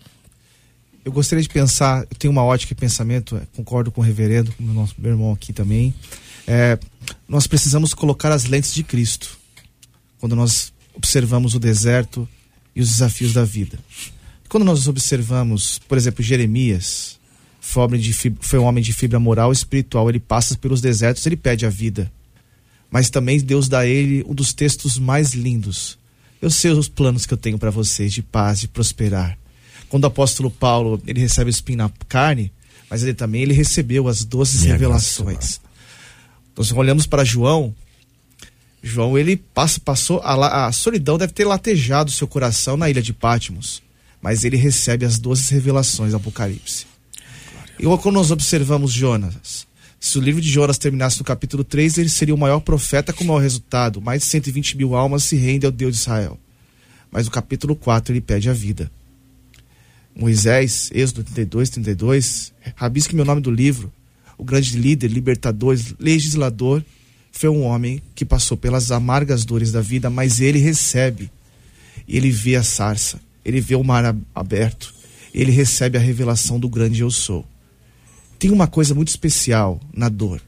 [1.03, 4.51] eu gostaria de pensar, eu tenho uma ótica de pensamento, é, concordo com o reverendo,
[4.51, 5.93] com o nosso meu irmão aqui também.
[6.45, 6.77] É,
[7.27, 9.37] nós precisamos colocar as lentes de Cristo
[10.19, 12.27] quando nós observamos o deserto
[12.75, 13.79] e os desafios da vida.
[14.49, 17.17] Quando nós observamos, por exemplo, Jeremias,
[17.61, 20.81] foi, homem de fibra, foi um homem de fibra moral e espiritual, ele passa pelos
[20.81, 22.11] desertos, ele pede a vida.
[22.91, 25.97] Mas também Deus dá a ele um dos textos mais lindos.
[26.41, 29.37] Eu sei os planos que eu tenho para vocês de paz, de prosperar
[29.89, 32.51] quando o apóstolo Paulo ele recebe o espinho na carne,
[32.89, 35.59] mas ele também ele recebeu as doces revelações.
[36.53, 37.73] Então, se olhamos para João,
[38.81, 43.13] João ele passa, passou a, a solidão deve ter latejado seu coração na ilha de
[43.13, 43.81] Pátimos,
[44.21, 46.85] mas ele recebe as doces revelações do Apocalipse.
[47.79, 49.67] E quando nós observamos Jonas,
[49.99, 53.23] se o livro de Jonas terminasse no capítulo 3, ele seria o maior profeta com
[53.23, 54.01] o maior resultado.
[54.01, 56.37] Mais de 120 mil almas se rendem ao Deus de Israel.
[57.11, 58.91] Mas no capítulo 4 ele pede a vida.
[60.15, 63.91] Moisés, Êxodo 32, 32, rabisque meu nome do livro.
[64.37, 66.83] O grande líder, libertador, legislador,
[67.31, 71.31] foi um homem que passou pelas amargas dores da vida, mas ele recebe.
[72.07, 74.93] Ele vê a sarça, ele vê o mar aberto,
[75.33, 77.45] ele recebe a revelação do grande eu sou.
[78.37, 80.41] Tem uma coisa muito especial na dor.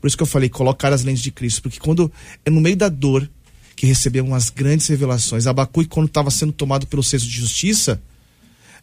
[0.00, 2.12] Por isso que eu falei, colocar as lentes de Cristo, porque quando
[2.44, 3.28] é no meio da dor
[3.76, 5.46] que recebemos as grandes revelações.
[5.46, 8.02] Abacuque, quando estava sendo tomado pelo senso de justiça,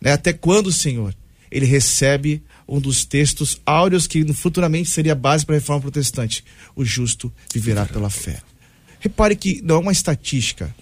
[0.04, 0.12] né?
[0.12, 1.16] Até quando, Senhor?
[1.50, 6.44] Ele recebe um dos textos áureos que futuramente seria base para a reforma protestante:
[6.76, 8.42] o justo viverá pela fé.
[9.00, 10.76] Repare que não é uma estatística,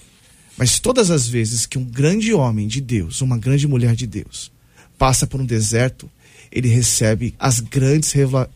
[0.58, 4.52] mas todas as vezes que um grande homem de Deus, uma grande mulher de Deus,
[4.98, 6.10] passa por um deserto,
[6.52, 8.14] ele recebe as grandes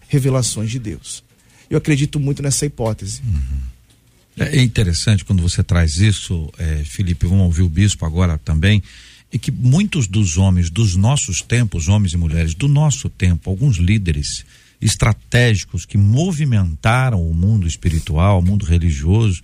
[0.07, 1.23] revelações de Deus.
[1.69, 3.21] Eu acredito muito nessa hipótese.
[3.23, 4.45] Uhum.
[4.45, 7.25] É interessante quando você traz isso, é, Felipe.
[7.25, 8.83] Vamos ouvir o bispo agora também
[9.31, 13.77] é que muitos dos homens dos nossos tempos, homens e mulheres do nosso tempo, alguns
[13.77, 14.45] líderes
[14.81, 19.41] estratégicos que movimentaram o mundo espiritual, o mundo religioso,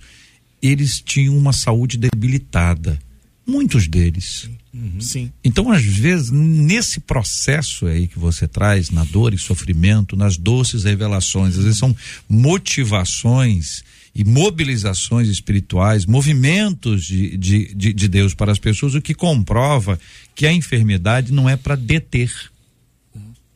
[0.60, 2.98] eles tinham uma saúde debilitada.
[3.46, 4.48] Muitos deles.
[4.72, 5.00] Uhum.
[5.00, 5.32] Sim.
[5.44, 10.84] Então, às vezes, nesse processo aí que você traz, na dor e sofrimento, nas doces
[10.84, 11.94] revelações, às vezes são
[12.28, 13.82] motivações
[14.14, 19.98] e mobilizações espirituais, movimentos de, de, de, de Deus para as pessoas, o que comprova
[20.34, 22.30] que a enfermidade não é para deter.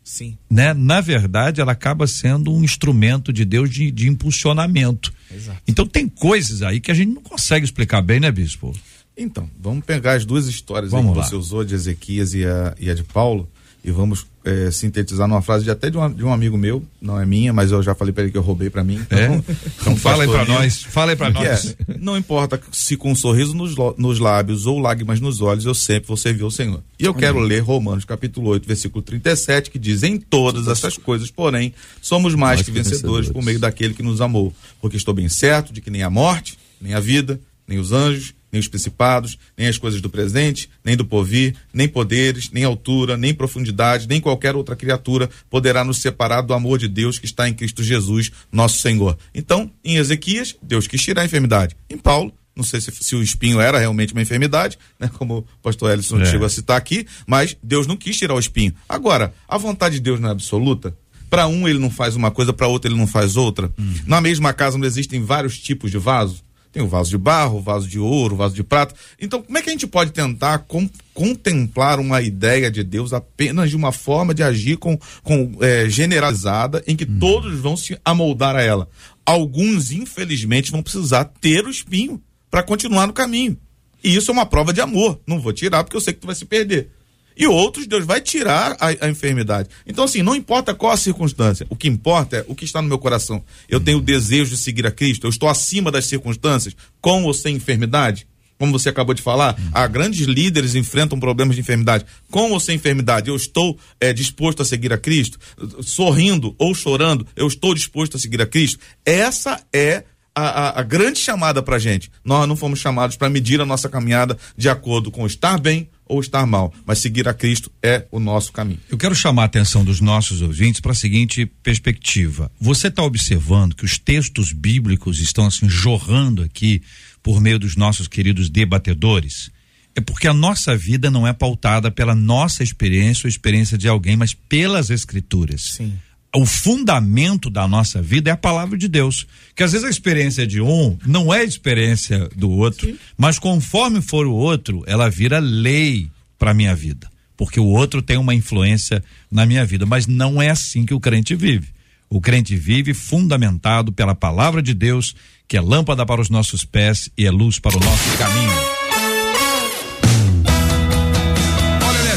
[0.02, 0.38] Sim.
[0.48, 0.72] Né?
[0.72, 5.12] Na verdade, ela acaba sendo um instrumento de Deus de, de impulsionamento.
[5.34, 5.60] Exato.
[5.66, 8.72] Então tem coisas aí que a gente não consegue explicar bem, né, bispo?
[9.16, 11.24] Então, vamos pegar as duas histórias Vamos que lá.
[11.24, 13.48] você usou, de Ezequias e a, e a de Paulo,
[13.86, 17.20] e vamos eh, sintetizar numa frase de até de, uma- de um amigo meu, não
[17.20, 19.00] é minha, mas eu já falei para ele que eu roubei para mim.
[19.10, 19.24] É?
[19.26, 19.44] Então,
[19.80, 21.76] Então fala aí pastor nós, fala aí que nós.
[21.88, 25.74] é, não importa se com um sorriso nos, nos lábios ou lágrimas nos olhos, eu
[25.74, 26.82] sempre vou servir ao Senhor.
[26.98, 31.30] E eu quero ler Romanos capítulo 8, versículo 37, que diz: Em todas essas coisas,
[31.30, 31.72] porém,
[32.02, 34.52] somos mais que vencedores por meio daquele que nos amou.
[34.80, 38.34] Porque estou bem certo de que nem a morte, nem a vida, nem os anjos,
[38.56, 43.16] nem os principados, nem as coisas do presente, nem do porvir, nem poderes, nem altura,
[43.16, 47.46] nem profundidade, nem qualquer outra criatura poderá nos separar do amor de Deus que está
[47.46, 49.18] em Cristo Jesus, nosso Senhor.
[49.34, 51.76] Então, em Ezequias, Deus quis tirar a enfermidade.
[51.90, 55.42] Em Paulo, não sei se, se o espinho era realmente uma enfermidade, né, como o
[55.62, 56.24] pastor Ellison É.
[56.24, 58.72] chegou a citar aqui, mas Deus não quis tirar o espinho.
[58.88, 60.96] Agora, a vontade de Deus não é absoluta?
[61.28, 63.70] Para um ele não faz uma coisa, para outro ele não faz outra.
[64.06, 66.45] Na mesma casa não existem vários tipos de vaso.
[66.76, 68.94] Tem o vaso de barro, o vaso de ouro, o vaso de prata.
[69.18, 73.70] Então, como é que a gente pode tentar com- contemplar uma ideia de Deus apenas
[73.70, 78.54] de uma forma de agir com, com é, generalizada, em que todos vão se amoldar
[78.56, 78.90] a ela?
[79.24, 83.56] Alguns, infelizmente, vão precisar ter o espinho para continuar no caminho.
[84.04, 85.18] E isso é uma prova de amor.
[85.26, 86.90] Não vou tirar porque eu sei que tu vai se perder.
[87.36, 89.68] E outros, Deus vai tirar a, a enfermidade.
[89.86, 91.66] Então, assim, não importa qual a circunstância.
[91.68, 93.44] O que importa é o que está no meu coração.
[93.68, 95.26] Eu tenho o desejo de seguir a Cristo.
[95.26, 98.26] Eu estou acima das circunstâncias, com ou sem enfermidade.
[98.58, 102.06] Como você acabou de falar, há grandes líderes enfrentam problemas de enfermidade.
[102.30, 105.38] Com ou sem enfermidade, eu estou eh, disposto a seguir a Cristo.
[105.82, 108.78] Sorrindo ou chorando, eu estou disposto a seguir a Cristo.
[109.04, 112.10] Essa é a, a- a grande chamada pra gente.
[112.24, 116.20] Nós não fomos chamados para medir a nossa caminhada de acordo com estar bem ou
[116.20, 118.80] estar mal, mas seguir a Cristo é o nosso caminho.
[118.88, 122.50] Eu quero chamar a atenção dos nossos ouvintes para a seguinte perspectiva.
[122.60, 126.80] Você está observando que os textos bíblicos estão assim jorrando aqui
[127.22, 129.50] por meio dos nossos queridos debatedores?
[129.96, 134.14] É porque a nossa vida não é pautada pela nossa experiência ou experiência de alguém,
[134.14, 135.62] mas pelas escrituras.
[135.62, 135.94] Sim.
[136.36, 139.26] O fundamento da nossa vida é a palavra de Deus.
[139.54, 144.02] Que às vezes a experiência de um não é a experiência do outro, mas conforme
[144.02, 147.10] for o outro, ela vira lei para minha vida.
[147.38, 151.00] Porque o outro tem uma influência na minha vida, mas não é assim que o
[151.00, 151.68] crente vive.
[152.10, 155.16] O crente vive fundamentado pela palavra de Deus,
[155.48, 158.85] que é lâmpada para os nossos pés e é luz para o nosso caminho.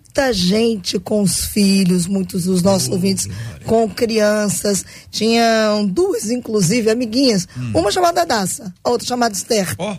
[0.07, 3.27] muita gente com os filhos, muitos dos nossos ouvintes
[3.65, 4.83] com crianças.
[5.11, 7.47] Tinham duas, inclusive, amiguinhas.
[7.73, 9.75] Uma chamada Daça, a outra chamada Esther.
[9.77, 9.95] Ó.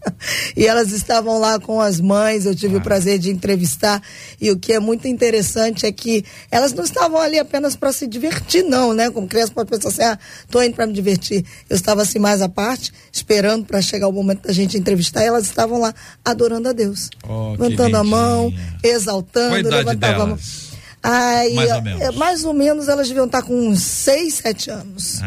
[0.56, 4.02] e elas estavam lá com as mães, eu tive o prazer de entrevistar.
[4.40, 8.06] E o que é muito interessante é que elas não estavam ali apenas para se
[8.06, 9.10] divertir, não, né?
[9.10, 10.18] Como criança pode pensar assim, ah,
[10.48, 11.44] tô indo para me divertir.
[11.68, 15.26] Eu estava assim mais à parte, esperando para chegar o momento da gente entrevistar, e
[15.26, 15.94] elas estavam lá
[16.24, 17.10] adorando a Deus.
[17.28, 20.28] Oh, levantando a mão, exaltando, mão.
[20.28, 20.68] delas?
[21.02, 22.16] Aí, Mais ou é, menos.
[22.16, 25.20] mais ou menos elas deviam estar com uns 6, 7 anos.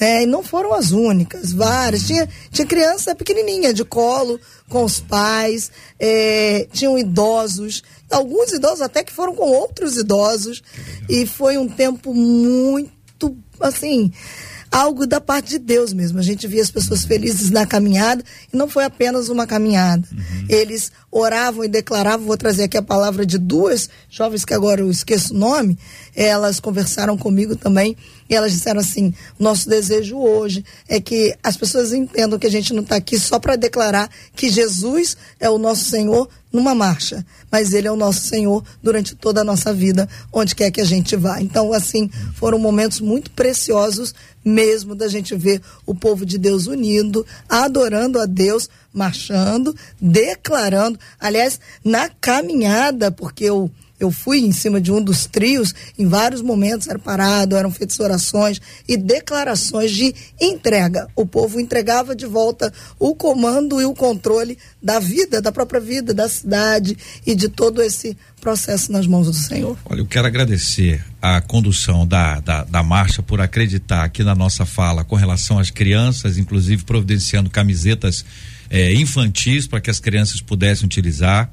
[0.00, 2.02] É, e não foram as únicas, várias.
[2.02, 9.04] Tinha, tinha criança pequenininha, de colo, com os pais, é, tinham idosos, alguns idosos até
[9.04, 10.62] que foram com outros idosos.
[11.08, 14.12] E foi um tempo muito, assim,
[14.74, 16.18] algo da parte de Deus mesmo.
[16.18, 20.08] A gente via as pessoas felizes na caminhada e não foi apenas uma caminhada.
[20.48, 24.90] Eles oravam e declaravam, vou trazer aqui a palavra de duas jovens que agora eu
[24.90, 25.78] esqueço o nome,
[26.12, 27.96] elas conversaram comigo também
[28.28, 32.74] e elas disseram assim: nosso desejo hoje é que as pessoas entendam que a gente
[32.74, 37.74] não está aqui só para declarar que Jesus é o nosso Senhor numa marcha, mas
[37.74, 41.16] Ele é o nosso Senhor durante toda a nossa vida, onde quer que a gente
[41.16, 41.42] vá.
[41.42, 44.14] Então, assim, foram momentos muito preciosos
[44.44, 50.98] mesmo da gente ver o povo de Deus unido, adorando a Deus, marchando, declarando.
[51.18, 53.68] Aliás, na caminhada, porque eu,
[54.04, 57.98] Eu fui em cima de um dos trios, em vários momentos era parado, eram feitas
[57.98, 61.08] orações e declarações de entrega.
[61.16, 66.12] O povo entregava de volta o comando e o controle da vida, da própria vida,
[66.12, 66.96] da cidade
[67.26, 69.78] e de todo esse processo nas mãos do Senhor.
[69.86, 74.66] Olha, eu quero agradecer a condução da, da, da, marcha por acreditar aqui na nossa
[74.66, 78.22] fala com relação às crianças, inclusive providenciando camisetas
[78.68, 81.50] eh, infantis para que as crianças pudessem utilizar.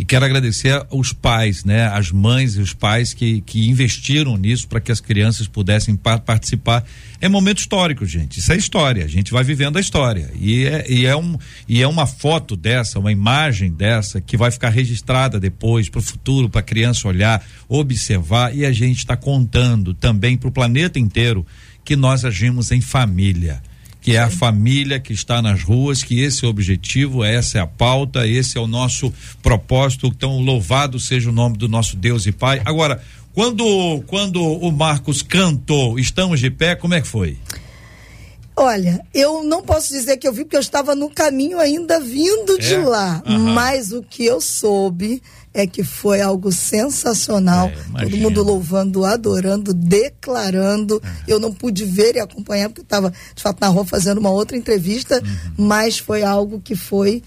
[0.00, 4.66] E quero agradecer aos pais, né, as mães e os pais que, que investiram nisso
[4.66, 6.82] para que as crianças pudessem pa participar.
[7.20, 8.40] É momento histórico, gente.
[8.40, 9.04] Isso é história.
[9.04, 10.30] A gente vai vivendo a história.
[10.40, 11.36] E é, e é, um,
[11.68, 16.02] e é uma foto dessa, uma imagem dessa que vai ficar registrada depois para o
[16.02, 18.56] futuro, para a criança olhar, observar.
[18.56, 21.44] E a gente está contando também para o planeta inteiro
[21.84, 23.60] que nós agimos em família
[24.00, 27.60] que é a família que está nas ruas, que esse é o objetivo, essa é
[27.60, 30.06] a pauta, esse é o nosso propósito.
[30.06, 32.62] Então, louvado seja o nome do nosso Deus e Pai.
[32.64, 37.36] Agora, quando, quando o Marcos cantou Estamos de Pé, como é que foi?
[38.56, 42.58] Olha, eu não posso dizer que eu vi, porque eu estava no caminho ainda vindo
[42.58, 42.78] de é?
[42.78, 43.22] lá.
[43.26, 43.38] Uhum.
[43.54, 45.22] Mas o que eu soube
[45.52, 47.68] é que foi algo sensacional.
[47.68, 51.02] É, Todo mundo louvando, adorando, declarando.
[51.04, 51.32] É.
[51.32, 54.30] Eu não pude ver e acompanhar, porque eu estava, de fato, na rua fazendo uma
[54.30, 55.66] outra entrevista, uhum.
[55.66, 57.22] mas foi algo que foi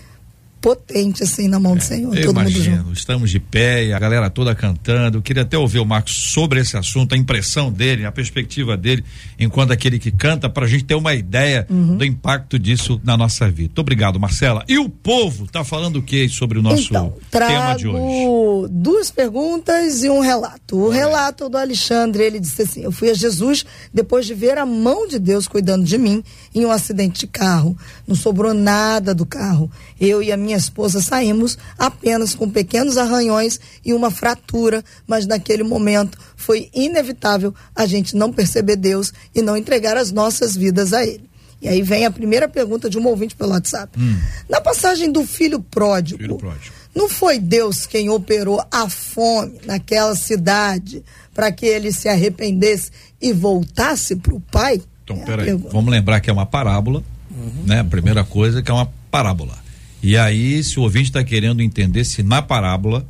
[0.64, 2.18] potente assim na mão é, do Senhor.
[2.18, 5.18] Eu imagino, estamos de pé e a galera toda cantando.
[5.18, 9.04] Eu queria até ouvir o Marcos sobre esse assunto, a impressão dele, a perspectiva dele,
[9.38, 11.98] enquanto aquele que canta, para a gente ter uma ideia uhum.
[11.98, 13.72] do impacto disso na nossa vida.
[13.74, 14.64] Muito obrigado, Marcela.
[14.66, 18.70] E o povo está falando o que sobre o nosso então, tema de hoje?
[18.72, 20.78] Duas perguntas e um relato.
[20.78, 24.66] O relato do Alexandre, ele disse assim: Eu fui a Jesus depois de ver a
[24.66, 26.24] mão de Deus cuidando de mim
[26.56, 27.78] em um acidente de carro.
[28.08, 29.70] Não sobrou nada do carro.
[30.00, 35.64] Eu e a minha esposa saímos apenas com pequenos arranhões e uma fratura, mas naquele
[35.64, 41.06] momento foi inevitável a gente não perceber Deus e não entregar as nossas vidas a
[41.06, 41.30] Ele.
[41.64, 43.98] E aí vem a primeira pergunta de um ouvinte pelo WhatsApp.
[43.98, 44.18] Hum.
[44.50, 50.14] Na passagem do filho pródigo, filho pródigo, não foi Deus quem operou a fome naquela
[50.14, 51.02] cidade
[51.34, 52.92] para que ele se arrependesse
[53.22, 54.82] e voltasse para o pai?
[55.06, 57.02] Então, é peraí, vamos lembrar que é uma parábola,
[57.32, 57.64] uhum.
[57.66, 57.80] né?
[57.80, 59.63] A primeira coisa que é uma parábola.
[60.04, 63.08] E aí, se o ouvinte está querendo entender se na parábola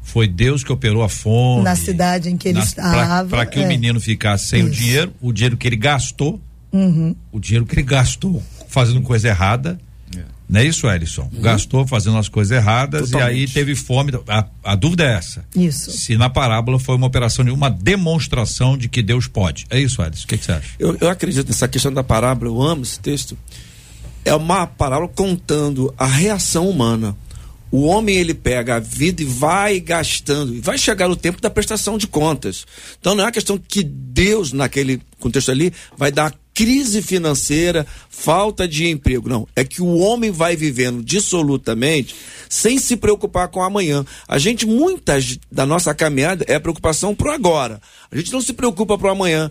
[0.00, 1.64] foi Deus que operou a fome.
[1.64, 3.28] Na cidade em que ele na, estava.
[3.28, 3.64] Para que é.
[3.64, 4.68] o menino ficasse sem Isso.
[4.68, 6.40] o dinheiro, o dinheiro que ele gastou,
[6.72, 7.16] uhum.
[7.32, 9.80] o dinheiro que ele gastou fazendo coisa errada.
[10.16, 10.20] É.
[10.48, 11.28] Não é isso, Ellison?
[11.32, 11.40] Uhum.
[11.40, 13.36] Gastou fazendo as coisas erradas Totalmente.
[13.36, 14.12] e aí teve fome.
[14.28, 15.44] A, a, dúvida é essa.
[15.56, 15.90] Isso.
[15.90, 19.66] Se na parábola foi uma operação de uma demonstração de que Deus pode.
[19.68, 20.22] É isso, Ellison?
[20.22, 20.70] O que, que você acha?
[20.78, 23.36] Eu, eu acredito nessa questão da parábola, eu amo esse texto
[24.26, 27.16] é uma parábola contando a reação humana.
[27.70, 31.48] O homem ele pega a vida e vai gastando, e vai chegar o tempo da
[31.48, 32.66] prestação de contas.
[33.00, 38.66] Então não é uma questão que Deus, naquele contexto ali, vai dar crise financeira, falta
[38.66, 39.28] de emprego.
[39.28, 42.16] Não, é que o homem vai vivendo dissolutamente
[42.48, 44.04] sem se preocupar com amanhã.
[44.26, 47.80] A gente, muitas da nossa caminhada é preocupação pro agora.
[48.10, 49.50] A gente não se preocupa pro amanhã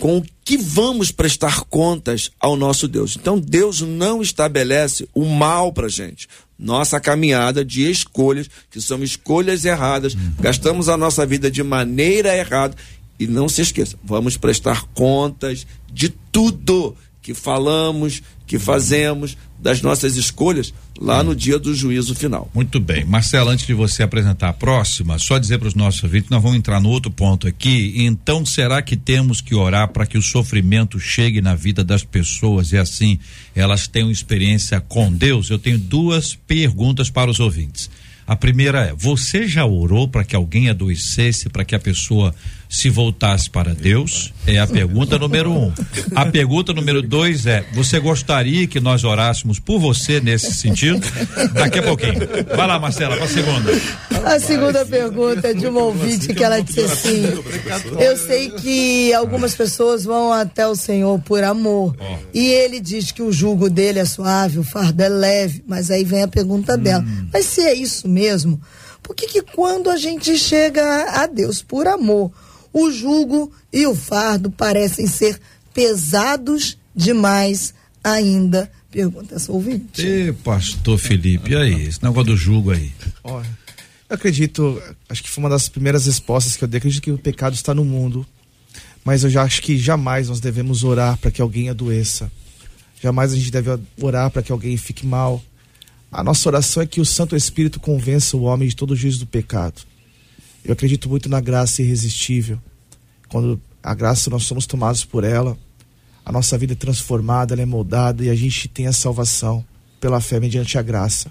[0.00, 3.16] com o que vamos prestar contas ao nosso Deus.
[3.16, 6.28] Então, Deus não estabelece o mal para gente.
[6.58, 12.76] Nossa caminhada de escolhas, que são escolhas erradas, gastamos a nossa vida de maneira errada.
[13.18, 20.16] E não se esqueça, vamos prestar contas de tudo que falamos, que fazemos, das nossas
[20.16, 22.50] escolhas lá no dia do juízo final.
[22.54, 23.04] Muito bem.
[23.04, 26.58] Marcelo, antes de você apresentar a próxima, só dizer para os nossos ouvintes, nós vamos
[26.58, 27.94] entrar no outro ponto aqui.
[27.96, 32.72] Então, será que temos que orar para que o sofrimento chegue na vida das pessoas
[32.72, 33.18] e assim
[33.54, 35.50] elas tenham experiência com Deus?
[35.50, 37.90] Eu tenho duas perguntas para os ouvintes.
[38.26, 42.34] A primeira é: você já orou para que alguém adoecesse, para que a pessoa
[42.68, 44.32] se voltasse para Deus?
[44.46, 45.72] É a pergunta número um.
[46.14, 51.00] A pergunta número dois é: você gostaria que nós orássemos por você nesse sentido?
[51.52, 52.20] Daqui a pouquinho.
[52.56, 53.72] Vai lá, Marcela, para a segunda.
[54.24, 57.22] A segunda pergunta é de uma ouvinte que ela disse assim:
[57.98, 61.94] Eu sei que algumas pessoas vão até o Senhor por amor.
[62.34, 65.62] E ele diz que o jugo dele é suave, o fardo é leve.
[65.66, 68.60] Mas aí vem a pergunta dela: Mas se é isso mesmo,
[69.02, 70.82] por que, que quando a gente chega
[71.22, 72.32] a Deus por amor,
[72.76, 75.40] o jugo e o fardo parecem ser
[75.72, 77.72] pesados demais
[78.04, 78.70] ainda.
[78.90, 80.06] Pergunta essa ouvinte.
[80.06, 81.86] E pastor Felipe, e aí?
[81.86, 82.92] Esse negócio do jugo aí.
[83.24, 83.48] Olha,
[84.10, 86.76] eu acredito, acho que foi uma das primeiras respostas que eu dei.
[86.76, 88.26] Acredito que o pecado está no mundo,
[89.02, 92.30] mas eu já acho que jamais nós devemos orar para que alguém adoeça.
[93.02, 93.70] Jamais a gente deve
[94.02, 95.42] orar para que alguém fique mal.
[96.12, 99.20] A nossa oração é que o Santo Espírito convença o homem de todo o juízo
[99.20, 99.80] do pecado.
[100.66, 102.60] Eu acredito muito na graça irresistível.
[103.28, 105.56] Quando a graça nós somos tomados por ela,
[106.24, 109.64] a nossa vida é transformada, ela é moldada e a gente tem a salvação
[110.00, 111.30] pela fé mediante a graça.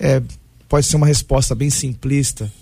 [0.00, 0.20] É,
[0.68, 2.52] pode ser uma resposta bem simplista,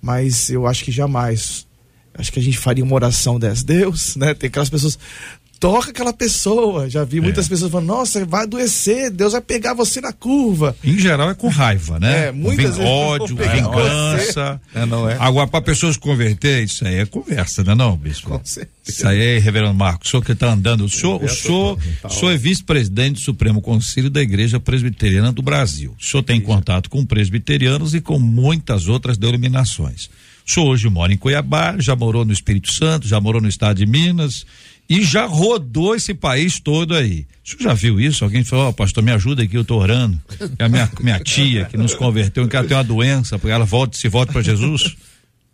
[0.00, 1.66] mas eu acho que jamais.
[2.14, 3.62] Acho que a gente faria uma oração dessa.
[3.66, 4.32] Deus, né?
[4.32, 4.98] Tem aquelas pessoas,
[5.58, 6.88] toca aquela pessoa.
[6.88, 7.48] Já vi muitas é.
[7.48, 10.76] pessoas falando, nossa, vai adoecer, Deus vai pegar você na curva.
[10.82, 12.28] Em geral é com raiva, né?
[12.28, 14.60] É, muitas Vem ódio, vingança.
[14.74, 15.16] É, não é.
[15.18, 18.30] Agora, para pessoas converter, isso aí é conversa, né não, bispo?
[18.30, 18.78] Com certeza.
[18.86, 22.32] Isso aí, reverendo Marcos, o senhor que está andando, o senhor, o senhor, o senhor
[22.32, 25.94] é vice-presidente do Supremo Conselho da Igreja Presbiteriana do Brasil.
[26.00, 30.08] O senhor tem contato com presbiterianos e com muitas outras denominações.
[30.46, 33.76] O senhor hoje mora em Cuiabá, já morou no Espírito Santo, já morou no estado
[33.76, 34.46] de Minas
[34.88, 37.26] e já rodou esse país todo aí.
[37.44, 38.24] O senhor já viu isso?
[38.24, 40.18] Alguém falou, oh, pastor, me ajuda aqui, eu tô orando.
[40.58, 43.66] É a minha, minha tia que nos converteu, que ela tem uma doença, porque ela
[43.66, 44.96] volta, se volta para Jesus.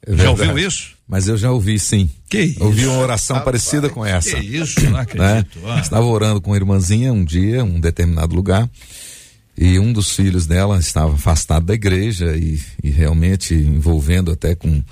[0.07, 0.95] É já ouviu isso?
[1.09, 2.09] Mas eu já ouvi sim.
[2.29, 2.63] Que isso?
[2.65, 4.39] Ouvi uma oração ah, parecida com essa.
[4.39, 5.59] Que isso, não acredito.
[5.59, 5.73] Né?
[5.75, 5.81] Ah.
[5.81, 8.69] Estava orando com uma irmãzinha um dia, um determinado lugar,
[9.57, 14.83] e um dos filhos dela estava afastado da igreja e, e realmente envolvendo até com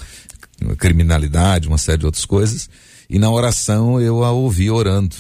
[0.79, 2.69] criminalidade, uma série de outras coisas.
[3.13, 5.15] E na oração eu a ouvi orando.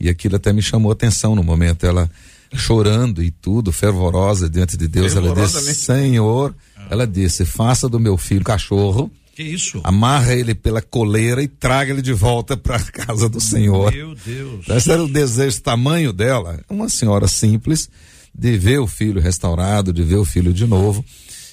[0.00, 1.84] E aquilo até me chamou a atenção no momento.
[1.84, 2.10] Ela
[2.54, 5.14] chorando e tudo, fervorosa diante de Deus.
[5.14, 5.74] Ela disse.
[5.74, 6.86] Senhor, ah.
[6.88, 9.10] ela disse: faça do meu filho cachorro.
[9.36, 9.78] Que isso?
[9.84, 13.92] Amarra ele pela coleira e traga ele de volta para a casa do Senhor.
[13.92, 14.66] Meu Deus.
[14.66, 16.58] Esse era o desejo, o tamanho dela.
[16.70, 17.90] Uma senhora simples,
[18.34, 21.04] de ver o filho restaurado, de ver o filho de novo,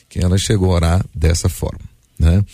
[0.08, 1.82] que ela chegou a orar dessa forma,
[2.18, 2.46] né?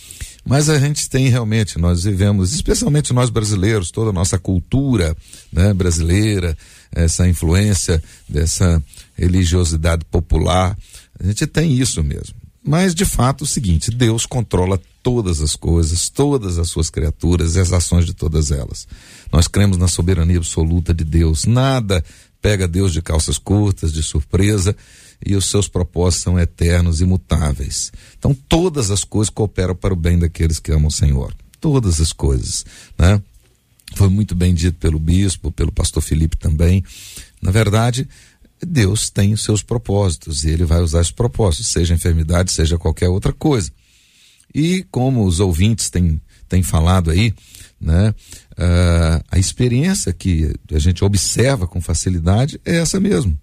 [0.48, 5.14] Mas a gente tem realmente, nós vivemos, especialmente nós brasileiros, toda a nossa cultura
[5.52, 6.56] né, brasileira,
[6.90, 8.82] essa influência dessa
[9.14, 10.74] religiosidade popular,
[11.20, 12.34] a gente tem isso mesmo.
[12.64, 17.54] Mas de fato é o seguinte, Deus controla todas as coisas, todas as suas criaturas
[17.54, 18.88] e as ações de todas elas.
[19.30, 21.44] Nós cremos na soberania absoluta de Deus.
[21.44, 22.02] Nada
[22.40, 24.74] pega Deus de calças curtas, de surpresa
[25.24, 27.92] e os seus propósitos são eternos e imutáveis.
[28.18, 31.34] Então todas as coisas cooperam para o bem daqueles que amam o Senhor.
[31.60, 32.64] Todas as coisas,
[32.98, 33.20] né?
[33.94, 36.84] Foi muito bem dito pelo bispo, pelo pastor Felipe também.
[37.40, 38.06] Na verdade,
[38.64, 43.08] Deus tem os seus propósitos e ele vai usar esses propósitos, seja enfermidade, seja qualquer
[43.08, 43.70] outra coisa.
[44.54, 47.34] E como os ouvintes têm, têm falado aí,
[47.80, 53.38] né, uh, a experiência que a gente observa com facilidade é essa mesmo.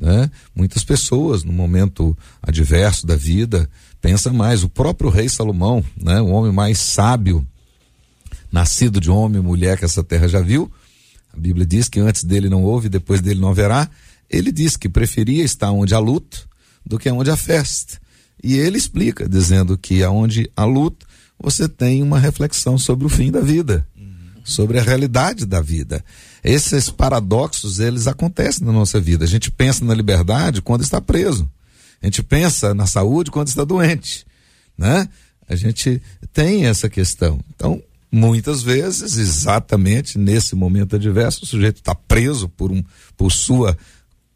[0.00, 0.30] Né?
[0.54, 3.68] Muitas pessoas, no momento adverso da vida,
[4.00, 4.64] pensam mais.
[4.64, 6.20] O próprio rei Salomão, né?
[6.20, 7.46] o homem mais sábio,
[8.50, 10.72] nascido de homem e mulher que essa terra já viu,
[11.32, 13.88] a Bíblia diz que antes dele não houve, depois dele não haverá.
[14.28, 16.48] Ele diz que preferia estar onde há luto
[16.84, 18.00] do que onde há festa.
[18.42, 21.06] E ele explica, dizendo que aonde há luto,
[21.38, 24.12] você tem uma reflexão sobre o fim da vida, uhum.
[24.50, 26.04] Sobre a realidade da vida.
[26.42, 29.24] Esses paradoxos, eles acontecem na nossa vida.
[29.24, 31.48] A gente pensa na liberdade quando está preso.
[32.02, 34.26] A gente pensa na saúde quando está doente,
[34.76, 35.08] né?
[35.48, 36.00] A gente
[36.32, 37.40] tem essa questão.
[37.54, 42.82] Então, muitas vezes, exatamente nesse momento adverso, o sujeito está preso por um
[43.16, 43.76] por sua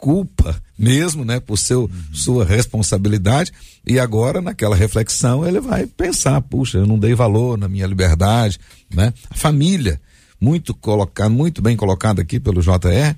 [0.05, 3.50] culpa mesmo, né, por seu sua responsabilidade,
[3.86, 8.61] e agora naquela reflexão ele vai pensar, puxa, eu não dei valor na minha liberdade,
[8.94, 9.14] né?
[9.30, 9.98] A família,
[10.38, 13.16] muito colocado, muito bem colocado aqui pelo JR,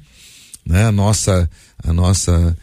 [0.64, 0.86] né?
[0.86, 1.50] A nossa,
[1.82, 2.56] a nossa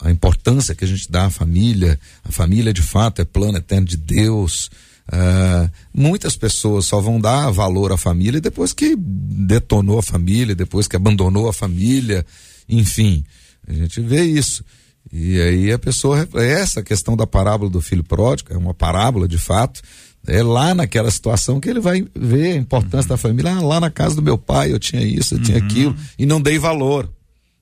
[0.00, 3.86] a importância que a gente dá à família, a família de fato é plano eterno
[3.86, 4.70] de Deus.
[5.08, 10.86] Uh, muitas pessoas só vão dar valor à família depois que detonou a família, depois
[10.86, 12.26] que abandonou a família,
[12.68, 13.24] enfim,
[13.66, 14.64] a gente vê isso.
[15.12, 19.38] E aí a pessoa, essa questão da parábola do filho pródigo, é uma parábola de
[19.38, 19.82] fato,
[20.26, 23.08] é lá naquela situação que ele vai ver a importância uhum.
[23.08, 23.52] da família.
[23.52, 25.44] Ah, lá na casa do meu pai eu tinha isso, eu uhum.
[25.44, 27.10] tinha aquilo, e não dei valor.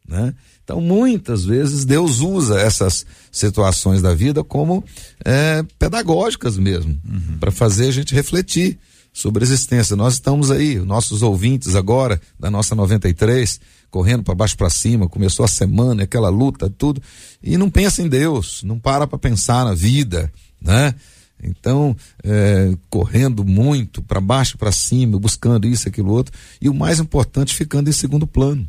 [0.06, 0.34] Né?
[0.62, 4.84] Então, muitas vezes, Deus usa essas situações da vida como
[5.24, 7.38] é, pedagógicas mesmo, uhum.
[7.40, 8.78] para fazer a gente refletir
[9.12, 9.96] sobre a existência.
[9.96, 15.44] Nós estamos aí, nossos ouvintes agora, da nossa 93, correndo para baixo para cima, começou
[15.44, 17.02] a semana, aquela luta, tudo,
[17.42, 20.94] e não pensa em Deus, não para para pensar na vida, né?
[21.42, 27.00] Então, é, correndo muito para baixo para cima, buscando isso, aquilo, outro, e o mais
[27.00, 28.68] importante, ficando em segundo plano.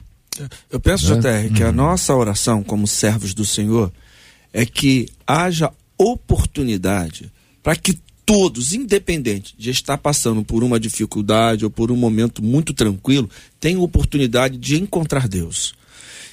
[0.69, 1.47] Eu penso, né?
[1.47, 1.73] JR, que a uhum.
[1.73, 3.91] nossa oração como servos do Senhor
[4.53, 7.31] é que haja oportunidade
[7.61, 7.99] para que
[8.31, 13.29] todos, independente de estar passando por uma dificuldade ou por um momento muito tranquilo,
[13.59, 15.73] tenham oportunidade de encontrar Deus,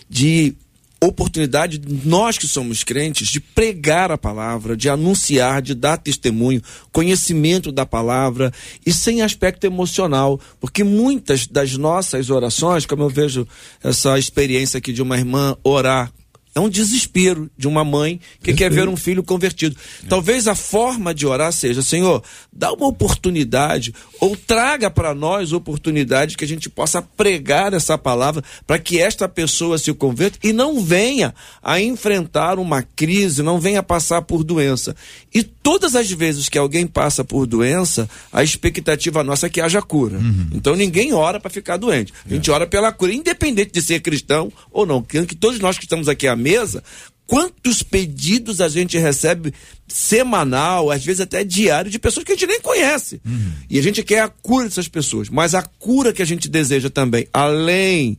[0.09, 0.55] de
[1.01, 7.72] oportunidade, nós que somos crentes, de pregar a palavra, de anunciar, de dar testemunho, conhecimento
[7.72, 8.53] da palavra
[8.86, 13.44] e sem aspecto emocional, porque muitas das nossas orações, como eu vejo
[13.82, 16.12] essa experiência aqui de uma irmã orar
[16.59, 19.76] é um desespero de uma mãe que quer ver um filho convertido.
[20.09, 26.36] Talvez a forma de orar seja, Senhor, dá uma oportunidade ou traga para nós oportunidade
[26.36, 30.82] que a gente possa pregar essa palavra para que esta pessoa se converta e não
[30.82, 34.96] venha a enfrentar uma crise, não venha passar por doença.
[35.32, 39.80] E todas as vezes que alguém passa por doença, a expectativa nossa é que haja
[39.80, 40.18] cura.
[40.18, 40.48] Uhum.
[40.52, 42.12] Então ninguém ora para ficar doente.
[42.26, 42.52] A gente é.
[42.52, 45.02] ora pela cura, independente de ser cristão ou não.
[45.02, 46.82] Que todos nós que estamos aqui à mesa,
[47.26, 49.53] quantos pedidos a gente recebe
[49.86, 53.20] semanal, às vezes até diário, de pessoas que a gente nem conhece.
[53.24, 53.53] Uhum.
[53.68, 55.28] E a gente quer a cura dessas pessoas.
[55.28, 58.18] Mas a cura que a gente deseja também, além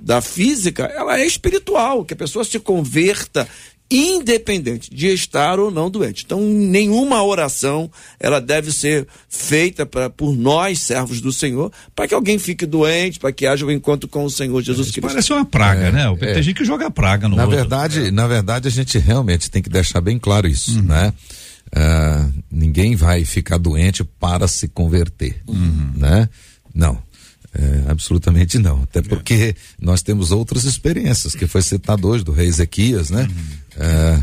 [0.00, 3.48] da física, ela é espiritual, que a pessoa se converta
[3.90, 6.22] independente de estar ou não doente.
[6.24, 12.14] Então, nenhuma oração ela deve ser feita pra, por nós, servos do Senhor, para que
[12.14, 15.08] alguém fique doente, para que haja um encontro com o Senhor Jesus Isso Cristo.
[15.08, 16.16] Parece uma praga, é, né?
[16.18, 16.42] Tem é.
[16.42, 17.58] gente que joga praga no na outro.
[17.58, 18.10] verdade, é.
[18.10, 20.84] Na verdade, a gente realmente tem que deixar bem claro isso, uhum.
[20.84, 21.12] né?
[21.72, 25.92] Uh, ninguém vai ficar doente para se converter, uhum.
[25.96, 26.28] né?
[26.72, 27.10] Não.
[27.52, 28.82] É, absolutamente não.
[28.82, 33.22] Até porque nós temos outras experiências, que foi citado hoje do rei Ezequias, né?
[33.22, 33.44] Uhum.
[33.80, 34.22] É,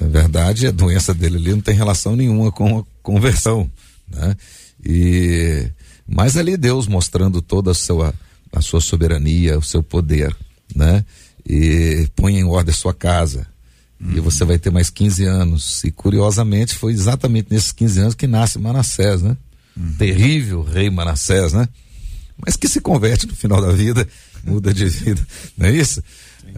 [0.00, 3.70] na verdade, a doença dele ali não tem relação nenhuma com a conversão,
[4.08, 4.36] né?
[4.84, 5.70] E,
[6.06, 8.12] mas ali Deus mostrando toda a sua,
[8.52, 10.36] a sua soberania, o seu poder,
[10.74, 11.04] né?
[11.48, 13.46] E põe em ordem a sua casa.
[14.00, 14.16] Uhum.
[14.16, 15.84] E você vai ter mais 15 anos.
[15.84, 19.36] E curiosamente foi exatamente nesses 15 anos que nasce Manassés, né?
[19.76, 19.94] Uhum.
[19.96, 21.68] Terrível rei Manassés, né?
[22.44, 24.06] mas que se converte no final da vida,
[24.44, 25.26] muda de vida,
[25.56, 26.02] não é isso?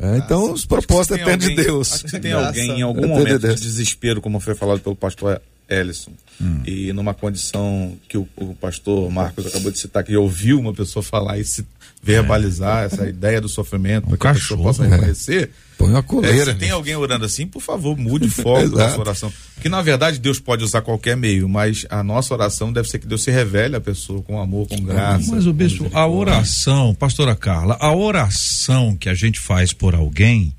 [0.00, 1.92] É, então, os propósitos dependem de Deus.
[1.92, 6.12] Acho que tem alguém em algum momento de desespero, como foi falado pelo pastor Ellison,
[6.40, 6.62] hum.
[6.66, 11.02] e numa condição que o, o, pastor Marcos acabou de citar, que ouviu uma pessoa
[11.02, 11.66] falar e se
[12.02, 12.86] verbalizar é.
[12.86, 14.96] essa ideia do sofrimento, um para que cachorro, a pessoa possa né?
[14.96, 15.50] reconhecer.
[15.76, 16.50] Põe uma coleira.
[16.50, 19.32] É, se tem alguém orando assim, por favor, mude o foco da sua oração.
[19.54, 23.06] Porque na verdade Deus pode usar qualquer meio, mas a nossa oração deve ser que
[23.06, 25.30] Deus se revele à pessoa com amor, com graça.
[25.30, 30.54] Mas o bispo, a oração, pastora Carla, a oração que a gente faz por alguém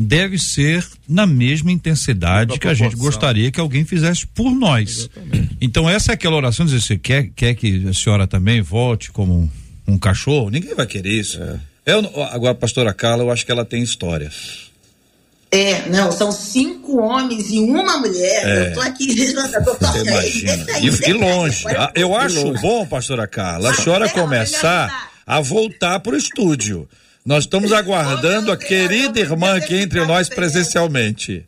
[0.00, 4.90] deve ser na mesma intensidade que a gente gostaria que alguém fizesse por nós.
[4.90, 5.56] Exatamente.
[5.60, 9.34] Então essa é aquela oração, dizer, você quer, quer que a senhora também volte como
[9.34, 9.48] um,
[9.86, 10.48] um cachorro?
[10.48, 11.42] Ninguém vai querer isso.
[11.42, 11.60] É.
[11.84, 14.70] Eu, agora, a pastora Carla, eu acho que ela tem histórias.
[15.52, 18.44] É, não, são cinco homens e uma mulher.
[18.44, 18.68] É.
[18.68, 20.66] Eu tô aqui, eu tô Você imagina.
[20.80, 21.64] E, e longe.
[21.94, 22.62] Eu acho longe.
[22.62, 26.88] bom, pastora Carla, a senhora começar a voltar para o estúdio.
[27.24, 31.46] Nós estamos aguardando a querida irmã aqui entre nós presencialmente.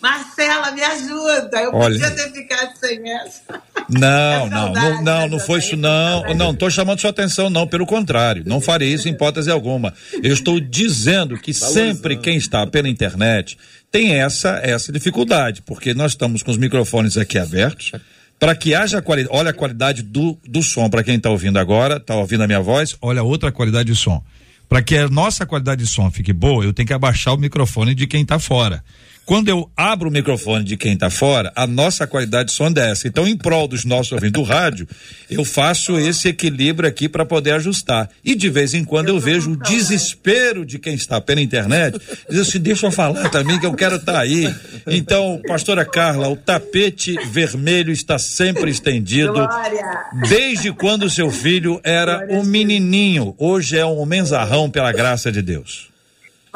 [0.00, 1.60] Marcela, me ajuda.
[1.62, 3.42] Eu Olha, podia ter ficado sem essa.
[3.88, 6.22] Não, é não, não, não, não foi isso não.
[6.34, 8.42] Não, estou chamando sua atenção não, pelo contrário.
[8.46, 9.94] Não farei isso em hipótese alguma.
[10.22, 13.58] Eu estou dizendo que sempre quem está pela internet
[13.90, 17.92] tem essa essa dificuldade, porque nós estamos com os microfones aqui abertos
[18.38, 19.36] para que haja qualidade.
[19.36, 22.60] Olha a qualidade do, do som para quem está ouvindo agora, está ouvindo a minha
[22.60, 22.96] voz.
[23.00, 24.22] Olha outra qualidade de som.
[24.68, 27.94] Para que a nossa qualidade de som fique boa, eu tenho que abaixar o microfone
[27.94, 28.84] de quem está fora.
[29.28, 32.90] Quando eu abro o microfone de quem está fora, a nossa qualidade de som é
[32.92, 33.06] essa.
[33.06, 34.88] Então, em prol dos nossos ouvintes do rádio,
[35.28, 38.08] eu faço esse equilíbrio aqui para poder ajustar.
[38.24, 42.40] E de vez em quando eu vejo o desespero de quem está pela internet, diz
[42.40, 44.50] assim, deixa eu falar também que eu quero estar tá aí.
[44.86, 49.34] Então, pastora Carla, o tapete vermelho está sempre estendido.
[49.34, 50.04] Glória.
[50.26, 55.87] Desde quando seu filho era um menininho, hoje é um menzarrão pela graça de Deus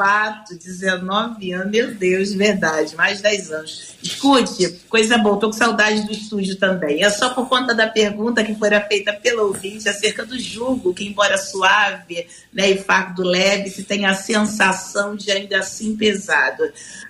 [0.03, 3.95] fato, 19 anos, meu Deus, verdade, mais 10 anos.
[4.03, 7.01] Escute, coisa boa, tô com saudade do estúdio também.
[7.01, 11.07] É só por conta da pergunta que foi feita pelo ouvinte acerca do jugo, que
[11.07, 16.63] embora suave né, e fardo leve, se tem a sensação de ainda assim pesado.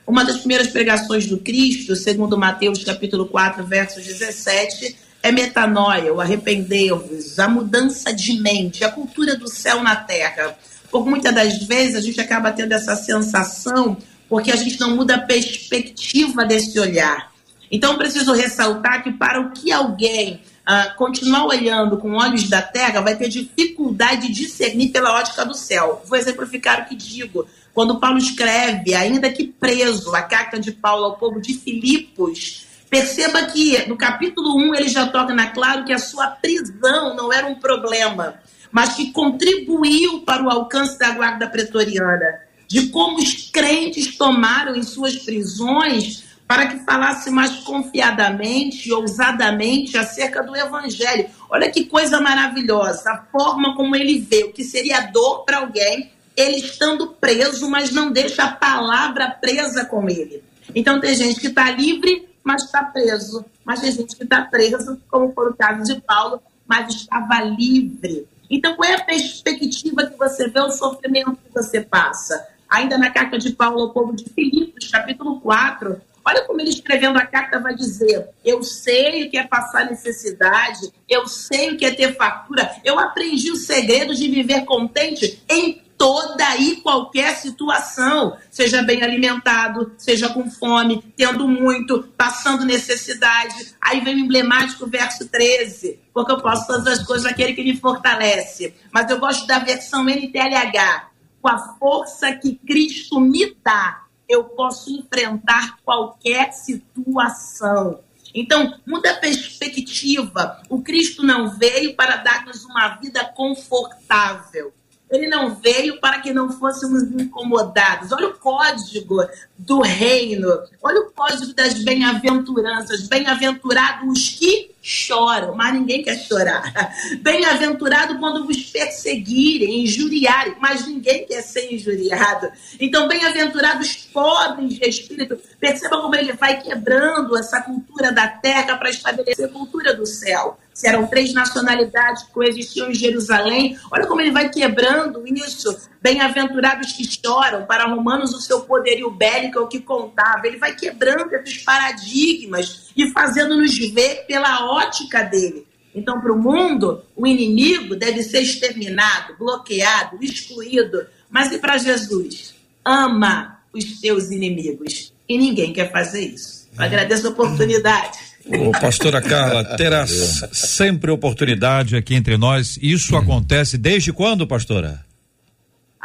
[0.06, 6.22] Uma das primeiras pregações do Cristo, segundo Mateus capítulo 4, verso 17, é metanoia, o
[6.22, 10.56] arrepender-vos, a mudança de mente, a cultura do céu na terra
[10.94, 13.98] por muitas das vezes a gente acaba tendo essa sensação
[14.30, 17.32] porque a gente não muda a perspectiva desse olhar.
[17.72, 20.40] Então, preciso ressaltar que para o que alguém
[20.70, 25.56] uh, continuar olhando com olhos da terra, vai ter dificuldade de discernir pela ótica do
[25.56, 26.04] céu.
[26.06, 27.48] Vou exemplificar o que digo.
[27.74, 33.42] Quando Paulo escreve, ainda que preso, a carta de Paulo ao povo de Filipos, perceba
[33.44, 37.56] que no capítulo 1 ele já torna claro que a sua prisão não era um
[37.56, 38.40] problema
[38.74, 42.42] mas que contribuiu para o alcance da guarda pretoriana.
[42.66, 50.42] de como os crentes tomaram em suas prisões para que falasse mais confiadamente ousadamente acerca
[50.42, 51.30] do Evangelho.
[51.52, 56.12] Olha que coisa maravilhosa, a forma como ele vê o que seria dor para alguém,
[56.36, 60.44] ele estando preso, mas não deixa a palavra presa com ele.
[60.74, 63.46] Então tem gente que está livre, mas está preso.
[63.64, 68.28] Mas tem gente que está preso, como foi o caso de Paulo, mas estava livre.
[68.54, 72.48] Então, qual é a perspectiva que você vê o sofrimento que você passa?
[72.70, 77.18] Ainda na carta de Paulo ao povo de Filipos, capítulo 4, olha como ele escrevendo
[77.18, 81.84] a carta vai dizer: Eu sei o que é passar necessidade, eu sei o que
[81.84, 88.38] é ter fartura, eu aprendi o segredo de viver contente em toda e qualquer situação,
[88.50, 93.76] seja bem alimentado, seja com fome, tendo muito, passando necessidade.
[93.82, 97.78] Aí vem o emblemático verso 13, porque eu posso todas as coisas naquele que me
[97.78, 98.74] fortalece.
[98.92, 101.10] Mas eu gosto da versão NTLH,
[101.42, 108.00] com a força que Cristo me dá, eu posso enfrentar qualquer situação.
[108.34, 110.62] Então, muda a perspectiva.
[110.68, 114.74] O Cristo não veio para dar-nos uma vida confortável.
[115.14, 118.12] Ele não veio para que não fôssemos incomodados.
[118.12, 119.18] Olha o código
[119.58, 120.50] do reino.
[120.82, 123.08] Olha o código das bem-aventuranças.
[123.08, 126.94] Bem-aventurados os que choram, mas ninguém quer chorar.
[127.24, 132.52] Bem-aventurado quando vos perseguirem, injuriarem, mas ninguém quer ser injuriado.
[132.78, 135.40] Então, bem-aventurados pobres de espírito.
[135.58, 140.60] Perceba como ele vai quebrando essa cultura da terra para estabelecer a cultura do céu
[140.74, 143.78] se eram três nacionalidades que coexistiam em Jerusalém.
[143.92, 145.90] Olha como ele vai quebrando isso.
[146.04, 150.46] Bem-aventurados que choram, para Romanos o seu poderio bélico é o que contava.
[150.46, 155.66] Ele vai quebrando esses paradigmas e fazendo-nos ver pela ótica dele.
[155.96, 161.06] Então, para o mundo, o inimigo deve ser exterminado, bloqueado, excluído.
[161.30, 162.54] Mas e para Jesus?
[162.84, 165.14] Ama os teus inimigos.
[165.30, 166.68] E ninguém quer fazer isso.
[166.78, 168.20] Eu agradeço a oportunidade.
[168.46, 172.78] Ô, pastora Carla, terá sempre oportunidade aqui entre nós.
[172.82, 175.13] Isso acontece desde quando, pastora?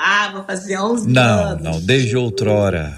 [0.00, 1.64] Ah, vou fazer 11 não, anos.
[1.64, 2.96] Não, não, desde outrora.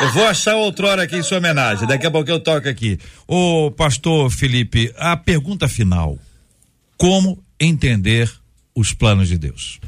[0.00, 1.88] eu vou achar outrora aqui em sua homenagem.
[1.88, 2.96] Daqui a pouco eu toco aqui.
[3.26, 6.16] Ô, pastor Felipe, a pergunta final:
[6.96, 8.32] Como entender
[8.72, 9.80] os planos de Deus?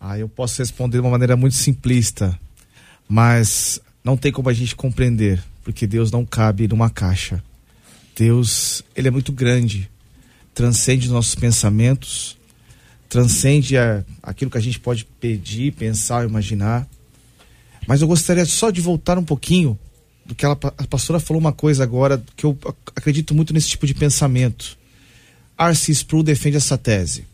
[0.00, 2.36] Ah, eu posso responder de uma maneira muito simplista,
[3.08, 7.40] mas não tem como a gente compreender, porque Deus não cabe numa caixa.
[8.16, 9.88] Deus, ele é muito grande,
[10.52, 12.39] transcende os nossos pensamentos,
[13.10, 16.88] transcende a, aquilo que a gente pode pedir, pensar, imaginar.
[17.86, 19.78] Mas eu gostaria só de voltar um pouquinho
[20.24, 22.56] do que ela, a pastora falou uma coisa agora que eu
[22.96, 24.78] acredito muito nesse tipo de pensamento.
[25.58, 25.92] R.C.
[25.92, 27.26] Sproul defende essa tese.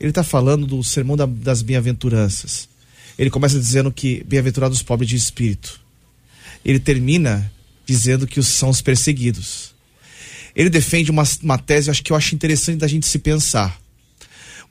[0.00, 2.68] Ele está falando do sermão da, das bem-aventuranças.
[3.18, 5.84] Ele começa dizendo que bem-aventurados os pobres de espírito
[6.64, 7.52] ele termina
[7.84, 9.74] dizendo que os são os perseguidos.
[10.56, 13.78] Ele defende uma, uma tese, acho que eu acho interessante da gente se pensar.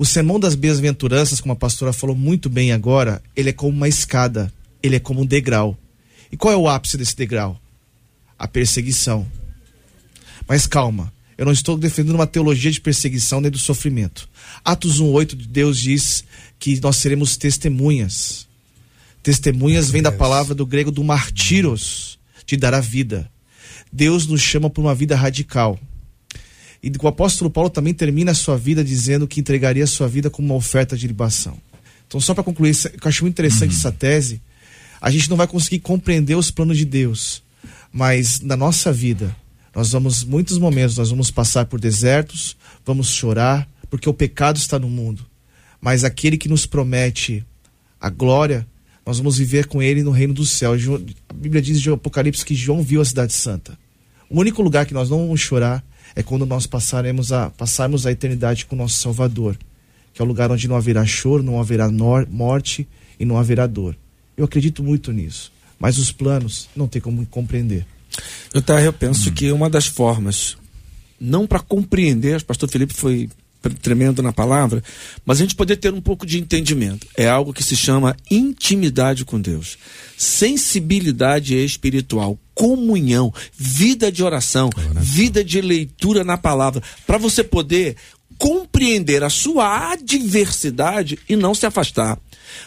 [0.03, 3.87] O sermão das bem-aventuranças, como a pastora falou muito bem agora, ele é como uma
[3.87, 4.51] escada,
[4.83, 5.77] ele é como um degrau.
[6.29, 7.57] E qual é o ápice desse degrau?
[8.37, 9.25] A perseguição.
[10.45, 14.27] Mas calma, eu não estou defendendo uma teologia de perseguição nem do sofrimento.
[14.61, 16.25] Atos 1:8 de Deus diz
[16.59, 18.45] que nós seremos testemunhas.
[19.23, 23.31] Testemunhas vem da palavra do grego do martíros, de dar a vida.
[23.89, 25.79] Deus nos chama por uma vida radical.
[26.83, 30.29] E o apóstolo Paulo também termina a sua vida dizendo que entregaria a sua vida
[30.29, 31.57] como uma oferta de libação.
[32.05, 33.77] Então, só para concluir, eu acho muito interessante uhum.
[33.77, 34.41] essa tese.
[34.99, 37.41] A gente não vai conseguir compreender os planos de Deus,
[37.89, 39.33] mas na nossa vida,
[39.73, 44.77] nós vamos, muitos momentos, nós vamos passar por desertos, vamos chorar, porque o pecado está
[44.77, 45.25] no mundo.
[45.79, 47.45] Mas aquele que nos promete
[47.99, 48.67] a glória,
[49.05, 50.73] nós vamos viver com ele no reino do céu.
[50.73, 53.77] A Bíblia diz de Apocalipse que João viu a cidade santa.
[54.29, 55.83] O único lugar que nós não vamos chorar
[56.15, 59.57] é quando nós passaremos a, passarmos a eternidade com o nosso Salvador,
[60.13, 61.89] que é o lugar onde não haverá choro, não haverá
[62.29, 62.87] morte
[63.19, 63.95] e não haverá dor.
[64.37, 67.85] Eu acredito muito nisso, mas os planos não tem como compreender.
[68.53, 69.33] Eu, tá, eu penso hum.
[69.33, 70.55] que uma das formas,
[71.19, 73.29] não para compreender, o pastor Felipe foi
[73.81, 74.83] tremendo na palavra,
[75.25, 77.07] mas a gente poder ter um pouco de entendimento.
[77.15, 79.77] É algo que se chama intimidade com Deus,
[80.17, 85.01] sensibilidade espiritual, comunhão, vida de oração, oração.
[85.01, 87.95] vida de leitura na palavra, para você poder
[88.37, 92.17] compreender a sua adversidade e não se afastar.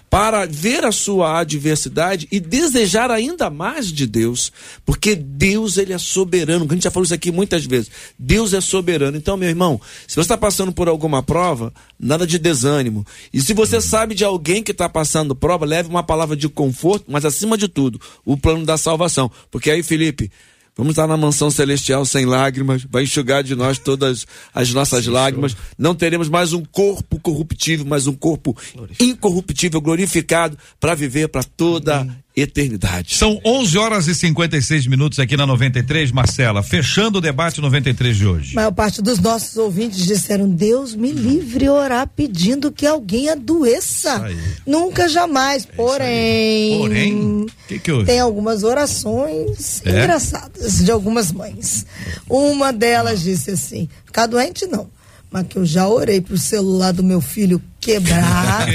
[0.09, 4.53] Para ver a sua adversidade e desejar ainda mais de Deus,
[4.85, 6.67] porque Deus ele é soberano.
[6.69, 7.91] A gente já falou isso aqui muitas vezes.
[8.19, 9.17] Deus é soberano.
[9.17, 13.07] Então, meu irmão, se você está passando por alguma prova, nada de desânimo.
[13.33, 17.07] E se você sabe de alguém que está passando prova, leve uma palavra de conforto,
[17.09, 19.31] mas acima de tudo, o plano da salvação.
[19.51, 20.31] Porque aí, Felipe,
[20.77, 25.11] Vamos estar na mansão celestial sem lágrimas, vai enxugar de nós todas as nossas Sim,
[25.11, 25.53] lágrimas.
[25.53, 25.65] Senhor.
[25.79, 28.55] Não teremos mais um corpo corruptível, mas um corpo
[29.01, 33.15] incorruptível, glorificado, para viver para toda Amém eternidade.
[33.15, 38.27] São 11 horas e 56 minutos aqui na 93, Marcela, fechando o debate 93 de
[38.27, 38.53] hoje.
[38.53, 44.31] A maior parte dos nossos ouvintes disseram: Deus me livre orar pedindo que alguém adoeça.
[44.67, 45.65] Nunca jamais.
[45.65, 46.79] É porém.
[46.79, 49.91] Porém, que que tem algumas orações é?
[49.91, 51.87] engraçadas de algumas mães.
[52.29, 54.96] Uma delas disse assim: ficar doente não
[55.37, 58.67] mas que eu já orei pro celular do meu filho quebrar.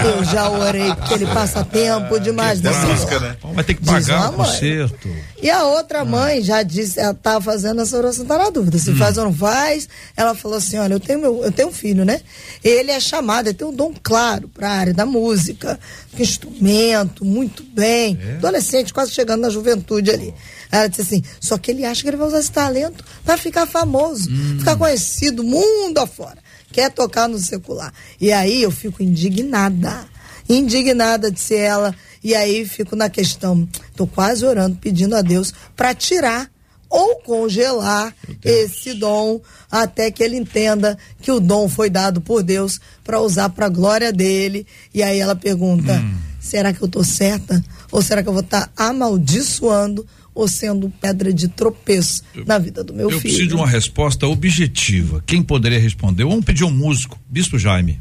[0.00, 3.20] Que eu já orei porque ele passa tempo demais no celular.
[3.20, 3.36] Né?
[3.54, 5.08] Vai ter que pagar o conserto.
[5.42, 8.90] E a outra mãe já disse, ela tá fazendo essa oração, tá na dúvida, se
[8.90, 8.96] hum.
[8.96, 9.88] faz ou não faz.
[10.16, 12.20] Ela falou assim, olha, eu tenho, meu, eu tenho um filho, né?
[12.62, 15.78] Ele é chamado, ele tem um dom claro para a área da música,
[16.18, 18.18] instrumento, muito bem.
[18.22, 18.36] É?
[18.36, 20.32] Adolescente, quase chegando na juventude ali.
[20.70, 23.66] Ela disse assim: só que ele acha que ele vai usar esse talento para ficar
[23.66, 24.58] famoso, hum.
[24.58, 26.38] ficar conhecido mundo afora.
[26.72, 27.92] Quer tocar no secular.
[28.20, 30.06] E aí eu fico indignada.
[30.48, 31.94] Indignada, disse ela.
[32.22, 33.68] E aí fico na questão.
[33.94, 36.50] Tô quase orando, pedindo a Deus para tirar
[36.94, 39.40] ou congelar esse dom
[39.70, 43.68] até que ele entenda que o dom foi dado por Deus para usar para a
[43.68, 44.66] glória dele.
[44.92, 46.14] E aí ela pergunta: hum.
[46.40, 47.64] será que eu tô certa?
[47.90, 52.58] Ou será que eu vou estar tá amaldiçoando ou sendo pedra de tropeço eu, na
[52.58, 53.18] vida do meu eu filho.
[53.18, 55.22] Eu preciso de uma resposta objetiva.
[55.24, 56.24] Quem poderia responder?
[56.24, 58.00] Vamos pedir um músico, Bispo Jaime.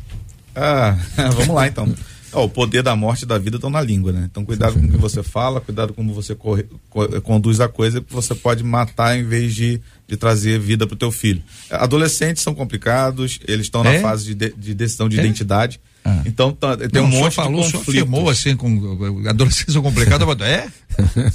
[0.55, 1.93] Ah, vamos lá então.
[2.34, 4.27] Oh, o poder da morte e da vida estão na língua, né?
[4.29, 7.69] Então cuidado com o que você fala, cuidado com como você corre, co, conduz a
[7.69, 11.41] coisa, que você pode matar em vez de, de trazer vida para o teu filho.
[11.69, 13.95] Adolescentes são complicados, eles estão é?
[13.95, 15.21] na fase de, de decisão de é?
[15.21, 15.79] identidade.
[16.03, 16.21] Ah.
[16.25, 17.88] Então tá, tem não, um monte falou, de conflitos.
[17.88, 18.67] afirmou assim com
[19.25, 20.67] adolescência complicada, é?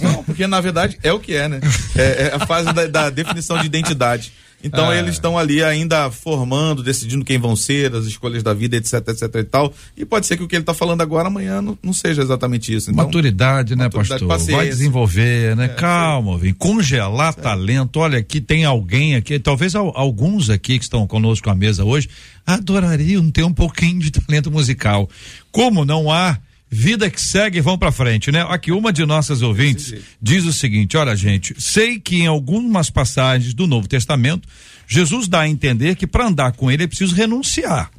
[0.00, 1.60] Não, porque na verdade é o que é, né?
[1.96, 4.32] É, é a fase da, da definição de identidade.
[4.62, 4.96] Então ah.
[4.96, 9.34] eles estão ali ainda formando, decidindo quem vão ser, as escolhas da vida, etc, etc
[9.36, 9.72] e tal.
[9.96, 12.74] E pode ser que o que ele está falando agora amanhã não, não, seja exatamente
[12.74, 12.90] isso.
[12.90, 14.28] Então, maturidade, né, maturidade, pastor?
[14.28, 14.56] Paciência.
[14.56, 15.66] Vai desenvolver, né?
[15.66, 17.40] É, Calma, vem congelar é.
[17.40, 18.00] talento.
[18.00, 22.08] Olha, aqui tem alguém aqui, talvez alguns aqui que estão conosco à mesa hoje,
[22.44, 25.08] adorariam ter um pouquinho de talento musical.
[25.52, 26.38] Como não há
[26.70, 28.44] Vida que segue, vão para frente, né?
[28.48, 33.54] Aqui uma de nossas ouvintes diz o seguinte: olha, gente, sei que em algumas passagens
[33.54, 34.46] do Novo Testamento,
[34.86, 37.90] Jesus dá a entender que para andar com ele é preciso renunciar.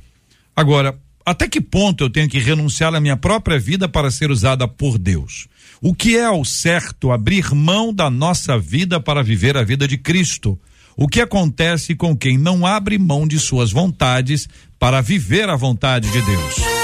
[0.56, 4.68] Agora, até que ponto eu tenho que renunciar à minha própria vida para ser usada
[4.68, 5.48] por Deus?
[5.82, 9.98] O que é ao certo abrir mão da nossa vida para viver a vida de
[9.98, 10.60] Cristo?
[10.96, 14.48] O que acontece com quem não abre mão de suas vontades
[14.78, 16.79] para viver a vontade de Deus?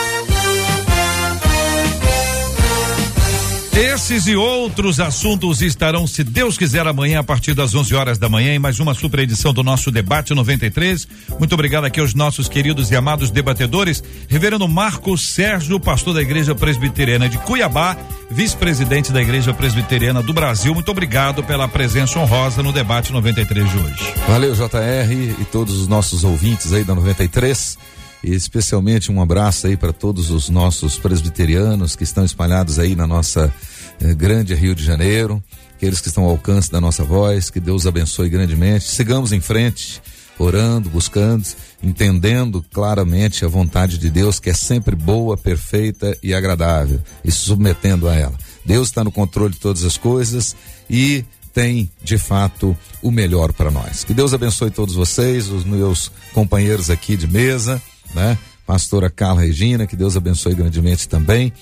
[3.76, 8.30] Esses e outros assuntos estarão, se Deus quiser, amanhã a partir das 11 horas da
[8.30, 11.06] manhã em mais uma super edição do nosso debate 93.
[11.38, 16.56] Muito obrigado aqui aos nossos queridos e amados debatedores, Reverendo Marcos Sérgio, pastor da Igreja
[16.56, 17.98] Presbiteriana de Cuiabá,
[18.32, 20.74] vice-presidente da Igreja Presbiteriana do Brasil.
[20.74, 24.14] Muito obrigado pela presença honrosa no debate 93 de hoje.
[24.26, 27.78] Valeu, JR e todos os nossos ouvintes aí da 93.
[28.26, 33.06] E especialmente um abraço aí para todos os nossos presbiterianos que estão espalhados aí na
[33.06, 33.54] nossa
[34.02, 35.44] eh, grande Rio de Janeiro,
[35.76, 38.86] aqueles que estão ao alcance da nossa voz, que Deus abençoe grandemente.
[38.86, 40.02] Sigamos em frente,
[40.40, 41.46] orando, buscando,
[41.84, 48.10] entendendo claramente a vontade de Deus, que é sempre boa, perfeita e agradável, e submetendo
[48.10, 48.34] a ela.
[48.66, 50.56] Deus está no controle de todas as coisas
[50.90, 51.24] e
[51.54, 54.04] tem de fato o melhor para nós.
[54.04, 57.80] Que Deus abençoe todos vocês, os meus companheiros aqui de mesa
[58.16, 58.38] né?
[58.66, 61.54] Pastora Carla Regina, que Deus abençoe grandemente também.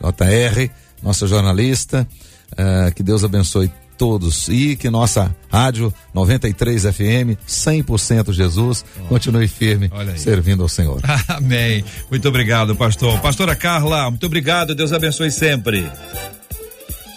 [0.00, 0.70] JR,
[1.02, 2.06] nossa jornalista,
[2.52, 9.48] uh, que Deus abençoe todos e que nossa rádio 93 FM 100% Jesus oh, continue
[9.48, 11.00] firme servindo ao Senhor.
[11.26, 11.84] Amém.
[12.10, 13.18] Muito obrigado, pastor.
[13.20, 14.74] Pastora Carla, muito obrigado.
[14.74, 15.90] Deus abençoe sempre.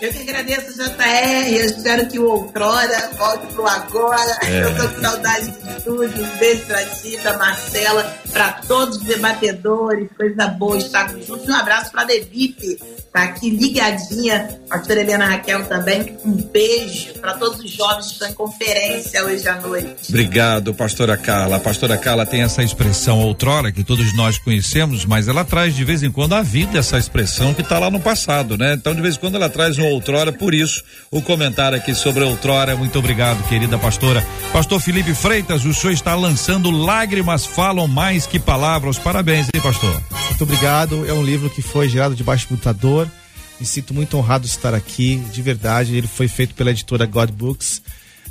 [0.02, 1.52] Eu que agradeço, JR.
[1.52, 4.38] Eu espero que o outrora volte pro agora.
[4.44, 4.64] É.
[4.64, 6.04] Eu tô com saudade de tudo.
[6.06, 11.48] Um beijo pra ti, da Marcela para todos os debatedores, coisa boa estar juntos.
[11.48, 12.78] Um abraço para a Devip,
[13.12, 14.60] tá aqui ligadinha.
[14.70, 16.18] A doutora Helena Raquel também.
[16.24, 20.10] Um beijo para todos os jovens que estão em conferência hoje à noite.
[20.10, 21.58] Obrigado, pastora Carla.
[21.58, 25.84] A pastora Carla tem essa expressão outrora que todos nós conhecemos, mas ela traz de
[25.84, 28.74] vez em quando a vida essa expressão que está lá no passado, né?
[28.74, 32.24] Então, de vez em quando ela traz um outrora, por isso o comentário aqui sobre
[32.24, 32.76] outrora.
[32.76, 34.26] Muito obrigado, querida pastora.
[34.54, 38.98] Pastor Felipe Freitas, o senhor está lançando Lágrimas Falam Mais Que Palavras.
[38.98, 40.02] Parabéns, hein, pastor?
[40.30, 41.06] Muito obrigado.
[41.06, 43.08] É um livro que foi gerado debaixo do computador
[43.60, 45.96] me sinto muito honrado de estar aqui, de verdade.
[45.96, 47.82] Ele foi feito pela editora God Books.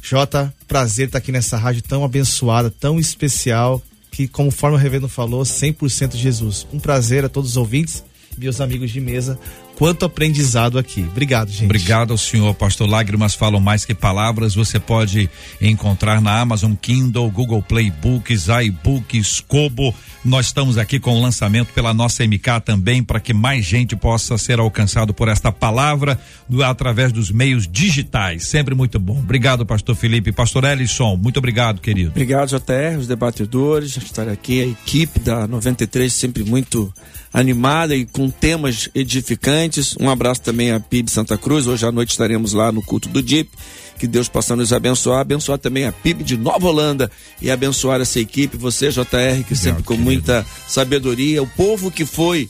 [0.00, 5.42] Jota, prazer estar aqui nessa rádio tão abençoada, tão especial, que, conforme o Revendo falou,
[5.42, 6.66] 100% Jesus.
[6.72, 8.02] Um prazer a todos os ouvintes,
[8.38, 9.38] meus amigos de mesa.
[9.78, 11.02] Quanto aprendizado aqui.
[11.08, 11.66] Obrigado, gente.
[11.66, 12.90] Obrigado ao senhor, pastor.
[12.90, 14.56] Lágrimas falam mais que palavras.
[14.56, 21.16] Você pode encontrar na Amazon Kindle, Google Play Books, iBooks, Kobo nós estamos aqui com
[21.16, 25.52] o lançamento pela nossa MK também, para que mais gente possa ser alcançado por esta
[25.52, 26.18] palavra
[26.48, 28.46] do, através dos meios digitais.
[28.46, 29.18] Sempre muito bom.
[29.18, 30.32] Obrigado, pastor Felipe.
[30.32, 32.10] Pastor Ellison, muito obrigado, querido.
[32.10, 36.92] Obrigado, JR, os debatedores, estar aqui, a equipe da 93, sempre muito
[37.32, 39.96] animada e com temas edificantes.
[40.00, 41.66] Um abraço também a PIB Santa Cruz.
[41.66, 43.50] Hoje à noite estaremos lá no culto do DIP.
[43.98, 47.10] Que Deus possa nos abençoar, abençoar também a PIB de Nova Holanda
[47.42, 50.04] e abençoar essa equipe, você, JR, que Obrigado, sempre com querido.
[50.04, 52.48] muita sabedoria, o povo que foi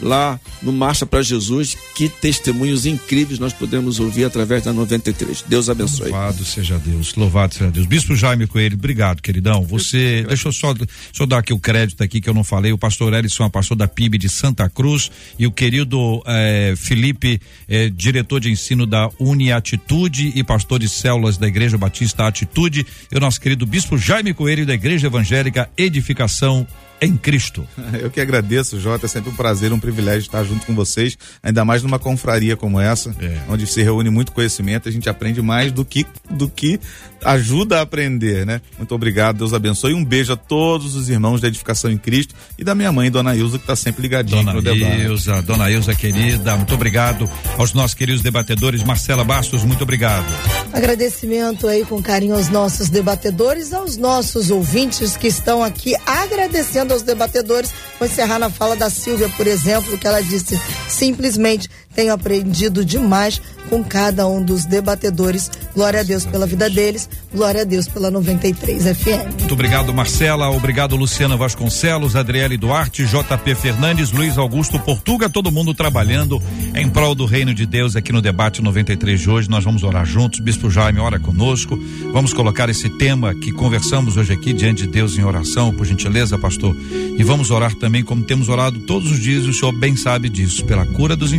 [0.00, 1.76] lá no Marcha para Jesus.
[1.94, 5.44] Que testemunhos incríveis nós podemos ouvir através da 93.
[5.46, 6.10] Deus abençoe.
[6.10, 7.86] Louvado seja Deus, louvado seja Deus.
[7.86, 9.62] Bispo Jaime Coelho, obrigado, queridão.
[9.64, 10.74] Você, deixa eu só,
[11.12, 12.72] só dar aqui o crédito aqui que eu não falei.
[12.72, 17.40] O pastor Elison é pastor da PIB de Santa Cruz e o querido eh, Felipe,
[17.68, 22.86] eh, diretor de ensino da Uniatitude e pastor de células da Igreja Batista Atitude.
[23.10, 26.66] E o nosso querido Bispo Jaime Coelho da Igreja Evangélica Edificação
[27.00, 27.66] em Cristo.
[28.00, 29.06] Eu que agradeço, Jota.
[29.06, 32.80] É sempre um prazer, um privilégio estar junto com vocês, ainda mais numa confraria como
[32.80, 33.38] essa, é.
[33.48, 36.78] onde se reúne muito conhecimento, a gente aprende mais do que do que
[37.24, 38.60] ajuda a aprender, né?
[38.78, 39.94] Muito obrigado, Deus abençoe.
[39.94, 43.34] Um beijo a todos os irmãos da Edificação em Cristo e da minha mãe, Dona
[43.34, 47.28] Ilza, que está sempre ligadinha Dona no Ilza, Dona Ilza querida, muito obrigado
[47.58, 48.82] aos nossos queridos debatedores.
[48.82, 50.26] Marcela Bastos, muito obrigado.
[50.72, 57.02] Agradecimento aí com carinho aos nossos debatedores, aos nossos ouvintes que estão aqui agradecendo aos
[57.02, 57.72] debatedores.
[57.98, 63.40] Vou encerrar na fala da Silvia, por exemplo, que ela disse simplesmente tenho aprendido demais
[63.68, 65.50] com cada um dos debatedores.
[65.74, 69.38] Glória a Deus pela vida deles, glória a Deus pela 93 FM.
[69.38, 70.50] Muito obrigado, Marcela.
[70.50, 76.42] Obrigado, Luciana Vasconcelos, Adriele Duarte, JP Fernandes, Luiz Augusto Portuga, todo mundo trabalhando
[76.74, 79.50] em prol do reino de Deus aqui no debate 93 de hoje.
[79.50, 80.40] Nós vamos orar juntos.
[80.40, 81.78] Bispo Jaime, ora conosco.
[82.12, 86.36] Vamos colocar esse tema que conversamos hoje aqui diante de Deus em oração, por gentileza,
[86.38, 86.74] pastor.
[87.16, 90.64] E vamos orar também como temos orado todos os dias, o senhor bem sabe disso,
[90.64, 91.32] pela cura dos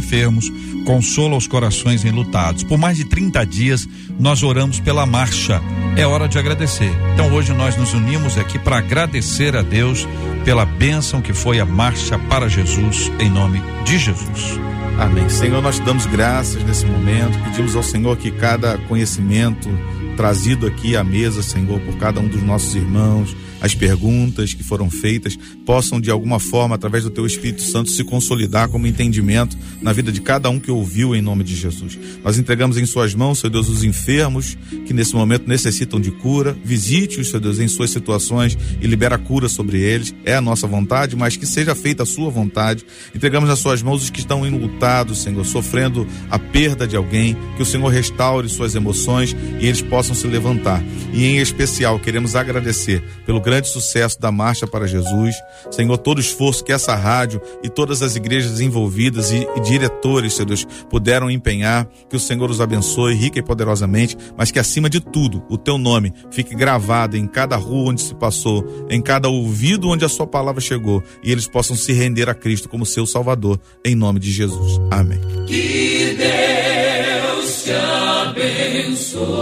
[0.86, 2.64] consola os corações enlutados.
[2.64, 3.88] Por mais de 30 dias
[4.20, 5.62] nós oramos pela marcha.
[5.96, 6.92] É hora de agradecer.
[7.14, 10.08] Então hoje nós nos unimos aqui para agradecer a Deus
[10.46, 14.60] pela bênção que foi a marcha para Jesus, em nome de Jesus.
[14.98, 15.28] Amém.
[15.30, 17.38] Senhor, nós te damos graças nesse momento.
[17.44, 19.70] Pedimos ao Senhor que cada conhecimento
[20.16, 24.89] trazido aqui à mesa, Senhor, por cada um dos nossos irmãos, as perguntas que foram
[24.89, 29.93] feitas possam de alguma forma, através do teu Espírito Santo, se consolidar como entendimento na
[29.93, 31.97] vida de cada um que ouviu em nome de Jesus.
[32.24, 36.57] Nós entregamos em suas mãos, Senhor Deus, os enfermos que nesse momento necessitam de cura.
[36.64, 40.14] Visite-os, Senhor Deus, em suas situações e libera cura sobre eles.
[40.26, 42.86] É a nossa vontade, mas que seja feita a sua vontade.
[43.14, 47.64] Entregamos nas suas mãos os que estão enlutados, Senhor, sofrendo a perda de alguém, que
[47.64, 50.84] o Senhor restaure suas emoções e eles possam se levantar.
[51.14, 55.36] E em especial, queremos agradecer pelo grande sucesso da Marcha para Jesus.
[55.70, 60.36] Senhor, todo o esforço que essa rádio e todas as igrejas envolvidas e, e diretores,
[60.36, 61.86] Senhor Deus, puderam empenhar.
[62.10, 65.78] Que o Senhor os abençoe rica e poderosamente, mas que acima de tudo, o teu
[65.78, 70.26] nome fique gravado em cada rua onde se passou, em cada ouvido onde a sua
[70.26, 74.32] palavra chegou, e eles possam se render a Cristo como seu Salvador, em nome de
[74.32, 74.80] Jesus.
[74.89, 75.20] Amém.
[75.45, 79.41] Que Deus te abençoe.